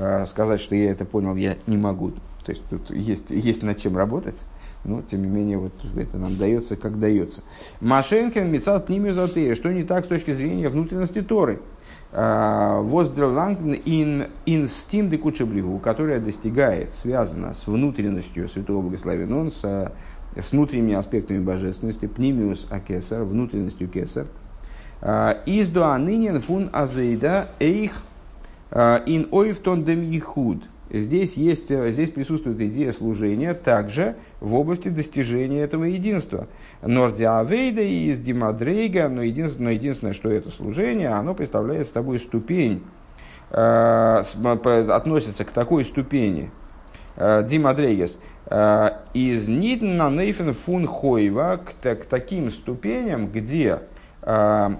[0.00, 2.12] Э, сказать, что я это понял, я не могу.
[2.44, 4.46] То есть тут есть, есть над чем работать,
[4.84, 7.42] но тем не менее вот это нам дается, как дается.
[7.80, 11.60] Машенкин, Мецал, Пнимиузатея, что не так с точки зрения внутренности Торы–
[12.12, 20.50] Воздерлангн ин инстим де кучебригу, которая достигает, связана с внутренностью Святого Благословения, он с, с
[20.50, 24.26] внутренними аспектами божественности, пнимиус акесар, внутренностью кесар.
[25.46, 28.02] Из дуанынен фун авейда эйх
[28.72, 30.62] ин ойфтон дем ихуд.
[30.90, 36.48] Здесь, есть, здесь присутствует идея служения также в области достижения этого единства–
[36.82, 42.82] Нордиавейда из Димадрейга, но единственное, но единственное, что это служение, оно представляет с тобой ступень,
[43.50, 44.22] э,
[44.88, 46.50] относится к такой ступени,
[47.16, 53.80] э, Димадрейгес, э, из Нидна Нейфен фун Хойва к, к таким ступеням, где
[54.22, 54.70] э,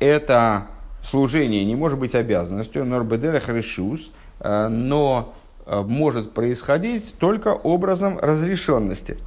[0.00, 0.66] это
[1.04, 5.34] служение не может быть обязанностью, Норбедера Хрешус, э, но
[5.66, 9.18] э, может происходить только образом разрешенности.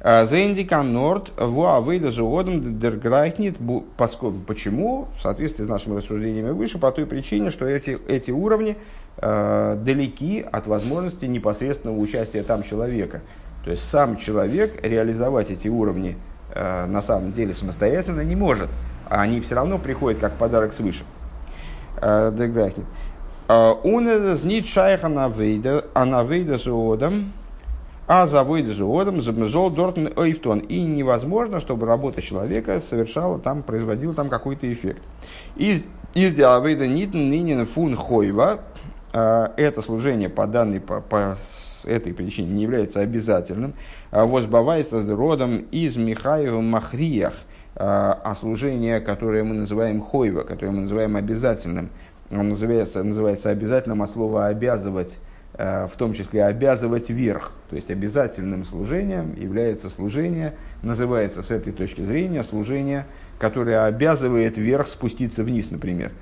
[0.00, 3.56] Э, Зендика Норд Вуавейда Зуодом Дерграйхнит,
[3.96, 8.76] поскольку почему, в соответствии с нашими рассуждениями выше, по той причине, что эти, эти уровни
[9.18, 13.20] э, далеки от возможности непосредственного участия там человека.
[13.64, 16.16] То есть сам человек реализовать эти уровни
[16.54, 18.70] э, на самом деле самостоятельно не может,
[19.10, 21.04] они все равно приходят как подарок свыше.
[22.00, 22.86] Э, Дерграйхнит.
[23.48, 27.32] Э, Он знит шайха анавейда зуодом,
[28.06, 30.60] а заводит заводом замезол дортн ойфтон.
[30.60, 35.02] И невозможно, чтобы работа человека совершала там, производила там какой-то эффект.
[35.56, 35.84] Из
[36.14, 38.60] из диавейда нитн нинин фун хойва
[39.12, 41.36] а, это служение по данной по, по
[41.84, 43.74] этой причине не является обязательным.
[44.10, 47.34] А возбавайся родом из Михаева Махриях,
[47.76, 51.90] а, а служение, которое мы называем хойва, которое мы называем обязательным,
[52.30, 55.18] оно называется, называется обязательным от слова обязывать
[55.62, 57.52] Э, в том числе обязывать верх.
[57.68, 63.04] То есть обязательным служением является служение, называется с этой точки зрения служение,
[63.38, 66.12] которое обязывает верх спуститься вниз, например.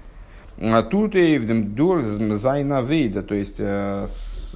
[0.61, 4.07] А тут зайна вейда, то есть э,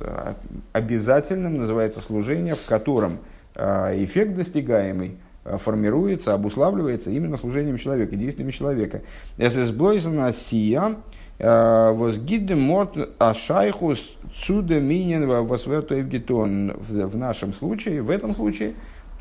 [0.00, 0.34] э,
[0.72, 3.18] обязательным называется служение, в котором
[3.54, 9.02] эффект достигаемый формируется, обуславливается именно служением человека, действиями человека.
[9.38, 10.96] Эсэс Блойзена Сия,
[11.38, 16.74] Возгидде мот ашайхус цуда минин восверту евгетон.
[16.78, 18.74] В нашем случае, в этом случае,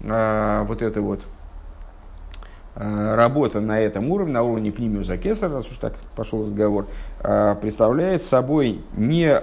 [0.03, 1.21] а, вот это вот
[2.75, 6.87] работа на этом уровне, на уровне пнимиуса кесара, раз уж так пошел разговор,
[7.19, 9.41] представляет собой не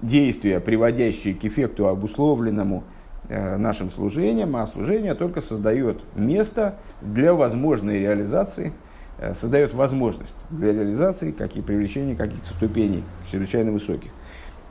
[0.00, 2.84] действия, приводящие к эффекту обусловленному
[3.28, 8.72] нашим служением, а служение только создает место для возможной реализации
[9.16, 14.10] Э, создает возможность для реализации как и привлечения каких-то ступеней чрезвычайно высоких.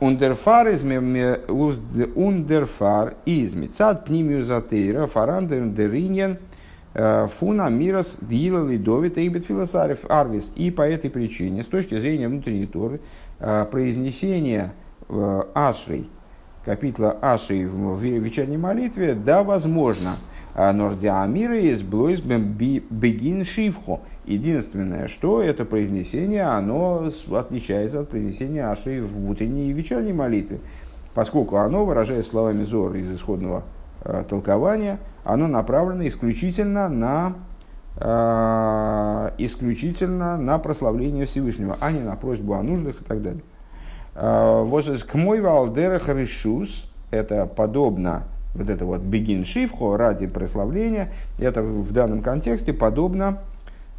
[0.00, 0.82] Ундерфар из
[2.14, 6.36] ундерфар из мецад пнимиузатейра фарандер дериньен
[6.92, 10.52] э, фуна мирос дила лидовита и бетфилосарев арвис.
[10.56, 13.00] И по этой причине, с точки зрения внутренней торы,
[13.38, 14.72] э, произнесение
[15.54, 16.08] ашрей,
[16.64, 20.10] капитла ашрей в вечерней молитве, да, возможно–
[20.54, 24.00] а Нордиамира из Блойс Бегин Шивхо.
[24.24, 30.60] Единственное, что это произнесение, оно отличается от произнесения Аши в утренней и вечерней молитве,
[31.14, 33.64] поскольку оно, выражаясь словами Зор из исходного
[34.04, 37.34] э, толкования, оно направлено исключительно на
[37.96, 43.42] э, исключительно на прославление Всевышнего, а не на просьбу о нуждах и так далее.
[44.14, 51.12] Э, вот к мой валдера решус, это подобно вот это вот бегин шифхо ради прославления,
[51.38, 53.40] это в данном контексте подобно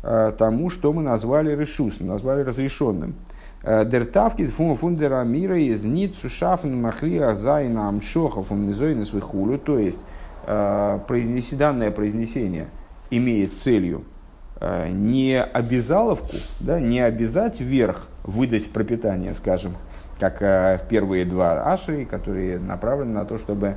[0.01, 3.15] э, тому, что мы назвали решус, назвали разрешенным.
[3.63, 9.97] Дертавки фундера мира из ницу шафн махрия зайна амшоха фунмизойна свихулю, то есть
[10.45, 12.67] произнеси, данное произнесение
[13.09, 14.03] имеет целью
[14.61, 19.73] не обязаловку, да, не обязать вверх выдать пропитание, скажем,
[20.19, 23.75] как в первые два аши, которые направлены на то, чтобы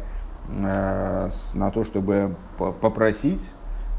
[0.51, 3.53] Э, на то, чтобы попросить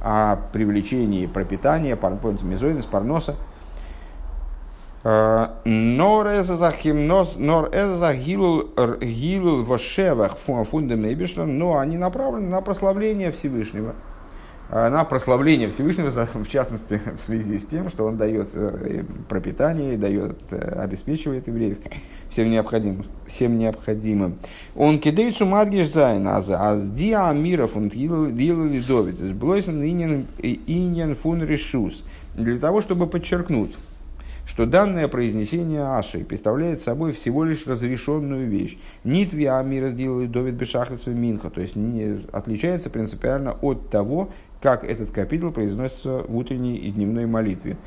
[0.03, 1.95] о привлечении пропитания,
[2.41, 3.35] мезоидес, парноса.
[5.03, 6.71] Э, нор эза
[8.13, 13.93] гилул вошевах фундамебишна, но они направлены на прославление Всевышнего.
[14.71, 18.49] Э, на прославление Всевышнего, в частности, в связи с тем, что он дает
[19.27, 21.77] пропитание, дает, обеспечивает евреев
[22.29, 23.05] всем необходимым.
[23.27, 24.37] Всем необходимым.
[24.75, 29.19] Он кидает сумадгиш зайна, а диа миров он делали довид.
[29.19, 32.03] Сблойсен иньян фун решус.
[32.35, 33.75] Для того, чтобы подчеркнуть,
[34.49, 38.79] что данное произнесение Аши представляет собой всего лишь разрешенную вещь.
[39.03, 44.29] Нитви Амира сделали Довид Бешахрис Минха, то есть не, отличается принципиально от того,
[44.61, 47.77] как этот капитул произносится в утренней и дневной молитве.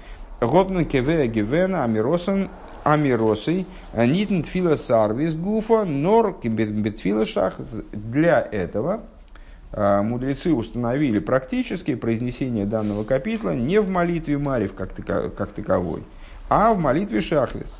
[0.40, 2.48] Гопнен кеве гивена амиросан
[2.84, 7.56] амиросой, нитн тфила сарвис гуфа, нор бетфила шах.
[7.92, 9.02] Для этого
[9.72, 14.94] а, мудрецы установили практически произнесение данного капитла не в молитве Марив как,
[15.34, 16.02] как таковой,
[16.48, 17.78] а в молитве Шахрис.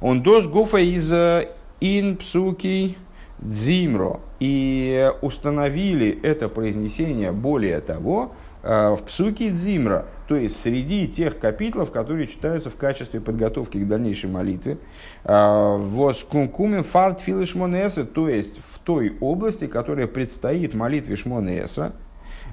[0.00, 1.48] Он дос гуфа из э,
[1.80, 2.96] ин псуки
[3.38, 4.20] дзимро.
[4.44, 8.34] И установили это произнесение более того,
[8.66, 13.86] Э, в псуке Дзимра, то есть среди тех капитлов, которые читаются в качестве подготовки к
[13.86, 14.78] дальнейшей молитве.
[15.24, 21.92] Э, Воскункумен фарт филишмонеса, то есть в той области, которая предстоит молитве Шмонеса,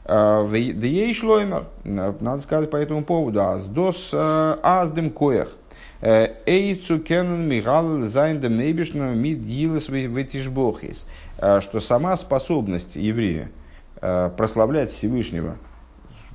[0.04, 5.56] э, Дей шлоймер, надо сказать по этому поводу, аздос аздем коях,
[6.02, 11.06] Эйцу кенен мигал зайн мид гилес ветишбохис,
[11.42, 13.50] что сама способность еврея
[14.00, 15.58] прославлять Всевышнего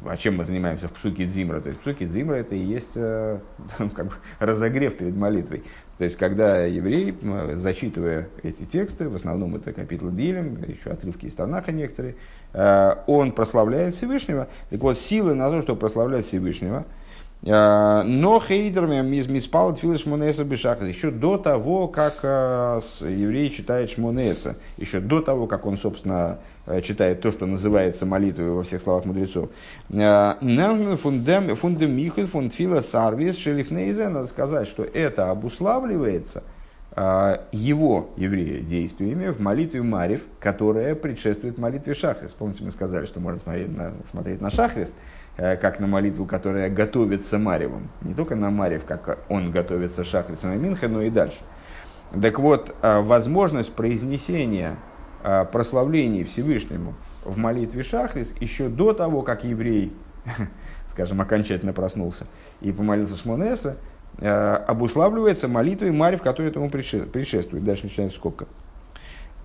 [0.04, 1.60] а чем мы занимаемся в Псуке Дзимра?
[1.60, 3.38] То есть Псуке Дзимра это и есть э,
[3.94, 5.64] как бы разогрев перед молитвой.
[5.98, 7.16] То есть, когда еврей,
[7.54, 12.16] зачитывая эти тексты, в основном это капитул Дилем, еще отрывки из Танаха некоторые,
[12.52, 14.48] э, он прославляет Всевышнего.
[14.70, 17.05] Так вот, силы на то, чтобы прославлять Всевышнего, э,
[17.46, 20.84] но хейдерами из миспал тфилы шмонеса бешаха.
[20.84, 27.20] Еще до того, как еврей читает шмонеса, еще до того, как он, собственно, Э, читает
[27.20, 29.50] то, что называется молитвой во всех словах мудрецов.
[29.90, 30.34] Э,
[30.96, 34.08] фундем михель фундфила сарвис шелифнейзе.
[34.08, 36.42] Надо сказать, что это обуславливается
[36.96, 42.32] э, его, еврея, действиями в молитве Марив, которая предшествует молитве Шахрис.
[42.32, 44.92] Помните, мы сказали, что можно смотреть на, смотреть на Шахрис,
[45.36, 47.88] как на молитву, которая готовится Маревом.
[48.02, 51.38] Не только на Марев, как он готовится Шахрисом и Минха, но и дальше.
[52.20, 54.76] Так вот, возможность произнесения
[55.28, 59.92] Э, прославлении Всевышнему в молитве Шахрис еще до того, как еврей,
[60.88, 62.28] скажем, окончательно проснулся
[62.60, 63.76] и помолился Шмонеса,
[64.18, 64.28] э,
[64.68, 67.64] обуславливается молитвой Марив, которая этому предшествует.
[67.64, 68.46] Дальше начинается скобка.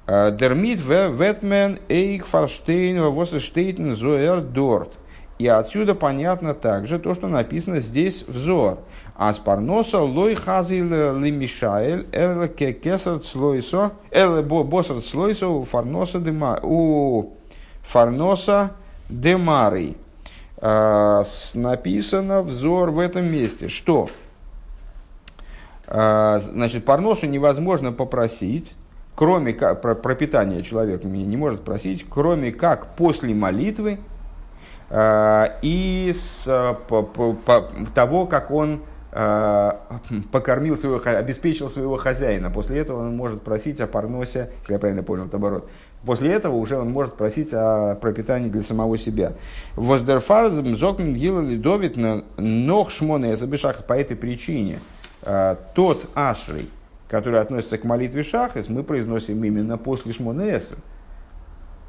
[0.06, 4.94] Э, Дермит ветмен эйх фарштейн восештейтен зоэр дорт.
[5.42, 8.78] И отсюда понятно также то, что написано здесь взор.
[9.16, 16.20] А с парноса лой хазил ли мишаэль эл кесар слойсо эл босар слойсо у фарноса
[16.20, 17.34] дема у
[17.82, 18.74] фарноса
[19.10, 19.98] демарий.
[20.58, 21.24] А,
[21.56, 24.12] написано взор в этом месте, что
[25.88, 28.76] а, значит, парносу невозможно попросить,
[29.16, 33.98] кроме как пропитания человек не может просить, кроме как после молитвы
[34.94, 38.82] и с э, по, по, по, того, как он
[39.14, 39.72] э,
[40.34, 42.52] покормил своего, обеспечил своего хозяина.
[42.52, 45.70] После этого он может просить о парносе, если я правильно понял, наоборот.
[46.06, 49.34] После этого уже он может просить о пропитании для самого себя.
[49.78, 51.96] Воздерфарзм зокн гилали довид
[52.38, 54.80] нох шмоне забешах по этой причине.
[55.76, 56.72] Тот ашрий,
[57.08, 60.76] который относится к молитве шахрис, мы произносим именно после шмонеса.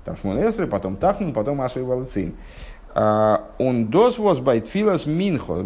[0.05, 2.35] Там шмонесры, потом тахнун, потом ашрий валцин.
[2.95, 5.65] Он дос воз байтфилас минхо,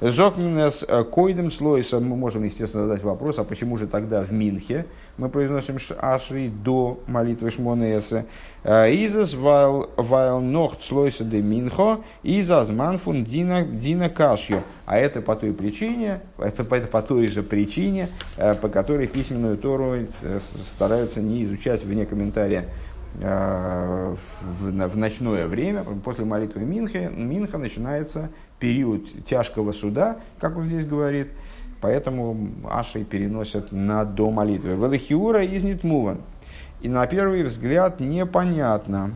[0.00, 2.00] зокминес койдем слойса.
[2.00, 7.00] Мы можем, естественно, задать вопрос, а почему же тогда в Минхе, мы произносим ашри до
[7.06, 8.24] молитвы Шмонеса.
[8.64, 14.62] Изас вайл вайл нох слойса де минхо, изас манфун дина, дина кашью.
[14.86, 20.06] А это по той причине, это, это по той же причине, по которой письменную Тору
[20.74, 22.68] стараются не изучать вне комментария
[23.14, 24.16] в,
[24.62, 31.28] в ночное время, после молитвы Минха, Минха начинается период тяжкого суда, как он здесь говорит,
[31.80, 34.70] поэтому Ашей переносят на до молитвы.
[34.70, 36.20] Велихиура из Нитмуван.
[36.80, 39.12] И на первый взгляд непонятно,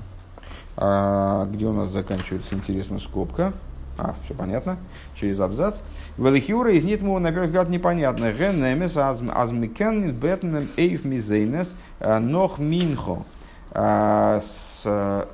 [0.76, 3.52] а, где у нас заканчивается, интересно, скобка.
[3.98, 4.76] А, все понятно,
[5.14, 5.76] через абзац.
[6.18, 8.32] Велихиура из Нитмува, на первый взгляд, непонятно.
[8.32, 13.24] Ген немес азмикен бетнем эйв мизейнес а, нох минхо.
[13.72, 15.26] А, с,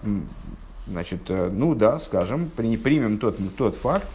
[0.87, 4.07] значит, э, ну да, скажем, примем тот, тот факт,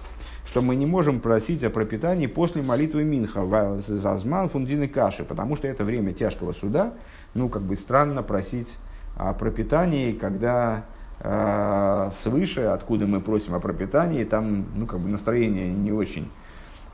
[0.46, 5.68] что мы не можем просить о пропитании после молитвы Минха, зазман фундины каши, потому что
[5.68, 6.94] это время тяжкого суда,
[7.34, 8.70] ну, как бы странно просить
[9.18, 10.86] о пропитании, когда
[11.20, 16.30] э, свыше, откуда мы просим о пропитании, там, ну, как бы настроение не очень,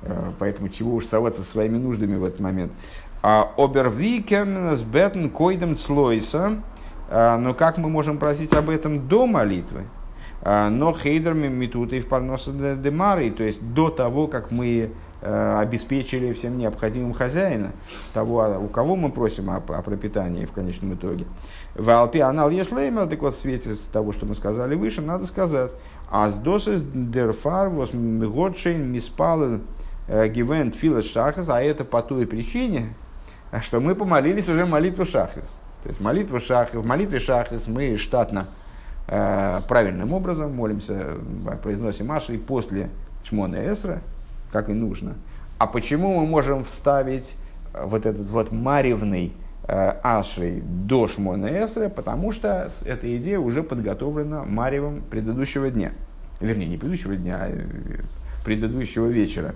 [0.02, 2.72] э, поэтому чего уж соваться со своими нуждами в этот момент.
[3.22, 6.73] А обервикем с бетн койдем слойса, а,
[7.10, 9.86] но как мы можем просить об этом до молитвы?
[10.46, 14.92] А, но хейдерами метуты в парноса демары, то есть до того, как мы
[15.22, 17.72] а, обеспечили всем необходимым хозяина,
[18.14, 21.26] того, у кого мы просим о, о пропитании в конечном итоге.
[21.76, 25.72] В Алпи анал ешлеймер, так вот в свете того, что мы сказали выше, надо сказать,
[26.12, 29.62] аз досес дерфар вос миготшейн миспален
[30.10, 32.94] э, гивент филас шахас, а это по той причине,
[33.62, 35.62] что мы помолились уже молитву шахас.
[35.84, 38.48] То есть молитва шах, в молитве шахрис мы штатно
[39.08, 42.90] э, правильным образом молимся, э, произносим Аши после
[43.26, 44.00] Шмона Эсра,
[44.54, 45.16] как и нужно.
[45.58, 47.36] А почему мы можем вставить
[47.74, 49.34] э, вот этот вот маревный
[49.68, 51.90] э, Ашей до Шмона Эсра?
[51.90, 55.92] Потому что эта идея уже подготовлена маревом предыдущего дня.
[56.40, 58.02] Вернее, не предыдущего дня, а э,
[58.46, 59.54] предыдущего вечера.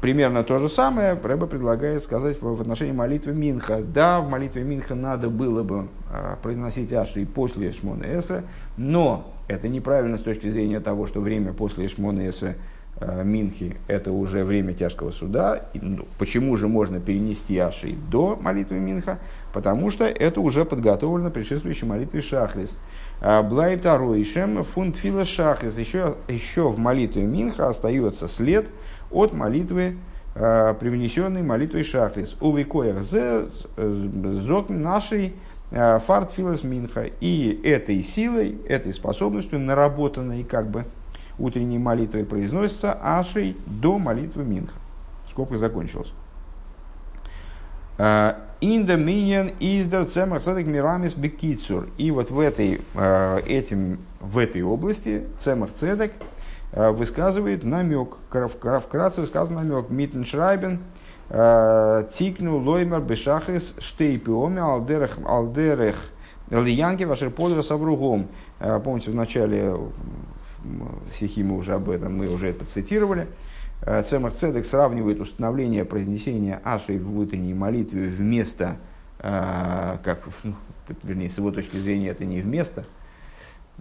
[0.00, 3.80] Примерно то же самое Рэба предлагает сказать в отношении молитвы Минха.
[3.82, 8.44] Да, в молитве Минха надо было бы а, произносить Аши и после Шмона Эса,
[8.76, 12.56] но это неправильно с точки зрения того, что время после Шмона Эса
[13.24, 15.66] Минхи– это уже время тяжкого суда.
[15.74, 19.18] И, ну, почему же можно перенести Аши до молитвы Минха?
[19.52, 22.78] Потому что это уже подготовлено предшествующей молитвой Шахрис.
[23.20, 25.76] А, Блайб Тароишем фунт фила Шахрис.
[25.76, 28.66] Еще, еще в молитве Минха остается след–
[29.10, 29.96] от молитвы,
[30.34, 32.36] э, привнесенной молитвой Шахрис.
[32.40, 35.34] Увекоях зок нашей
[35.70, 37.10] э, фарт филос минха.
[37.20, 40.84] И этой силой, этой способностью, наработанной как бы
[41.38, 44.74] утренней молитвой, произносится ашей до молитвы минха.
[45.30, 46.12] Скобка закончилась.
[48.60, 51.88] Инда миньян издер цемах цедек мирамис бекицур.
[51.98, 56.35] И вот в этой, э, этим, в этой области цемах цедек– Э,
[56.72, 60.80] высказывает намек, вкратце высказывает намек, Миттеншрайбен,
[61.30, 65.96] э, Тикну Лоймер Бешахрис Штейпиоми Алдерех Алдерех
[66.50, 68.28] Лиянки Вашер Подра Савругом.
[68.60, 69.74] Э, помните, в начале
[71.14, 73.28] стихи мы уже об этом, мы уже это цитировали.
[74.08, 78.78] Цемах Цедек сравнивает установление произнесения Ашей в утренней молитве вместо,
[79.18, 80.54] как, ну,
[81.02, 82.95] вернее, с его точки зрения это не вместо, Э,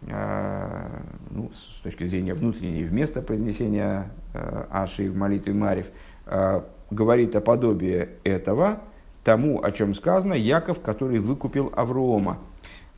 [0.02, 5.88] ну, с точки зрения внутренней, вместо произнесения э, Аши в молитве Марев,
[6.26, 8.80] э, говорит о подобии этого
[9.24, 12.38] тому, о чем сказано, Яков, который выкупил Аврома.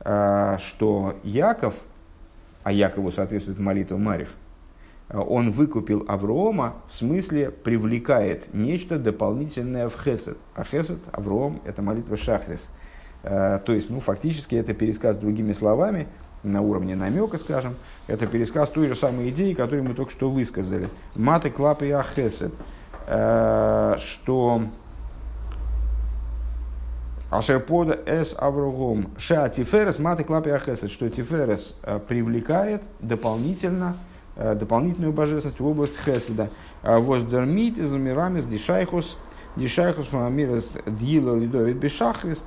[0.00, 1.74] Что Яков,
[2.62, 4.28] а Якову соответствует молитва Марев,
[5.10, 10.38] он выкупил Аврома, в смысле привлекает нечто дополнительное в Хесед.
[10.54, 12.70] А Хесед, Авром, это молитва Шахрис.
[13.22, 16.06] То есть, ну, фактически это пересказ другими словами–
[16.42, 17.74] на уровне намека, скажем,
[18.06, 20.88] это пересказ той же самой идеи, которую мы только что высказали.
[21.14, 22.52] Маты клапы и ахесет,
[23.06, 24.62] э, что
[27.30, 33.96] Ашерпода эс авругом ша тиферес маты клапи ахесет, что тиферес э, привлекает дополнительно
[34.36, 36.48] э, дополнительную божественность в область хеседа.
[36.82, 39.18] Воздермит из мирамис дишайхус
[39.56, 42.38] дишайхус фамирес дила лидовит бешахрис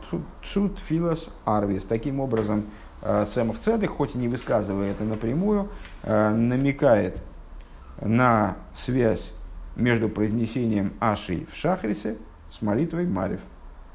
[0.51, 1.83] цут филос арвис.
[1.83, 2.63] Таким образом,
[3.01, 5.69] Цемах Цедек, хоть и не высказывая это напрямую,
[6.03, 7.21] э, намекает
[7.99, 9.33] на связь
[9.75, 12.17] между произнесением Аши в Шахрисе
[12.51, 13.39] с молитвой Марев.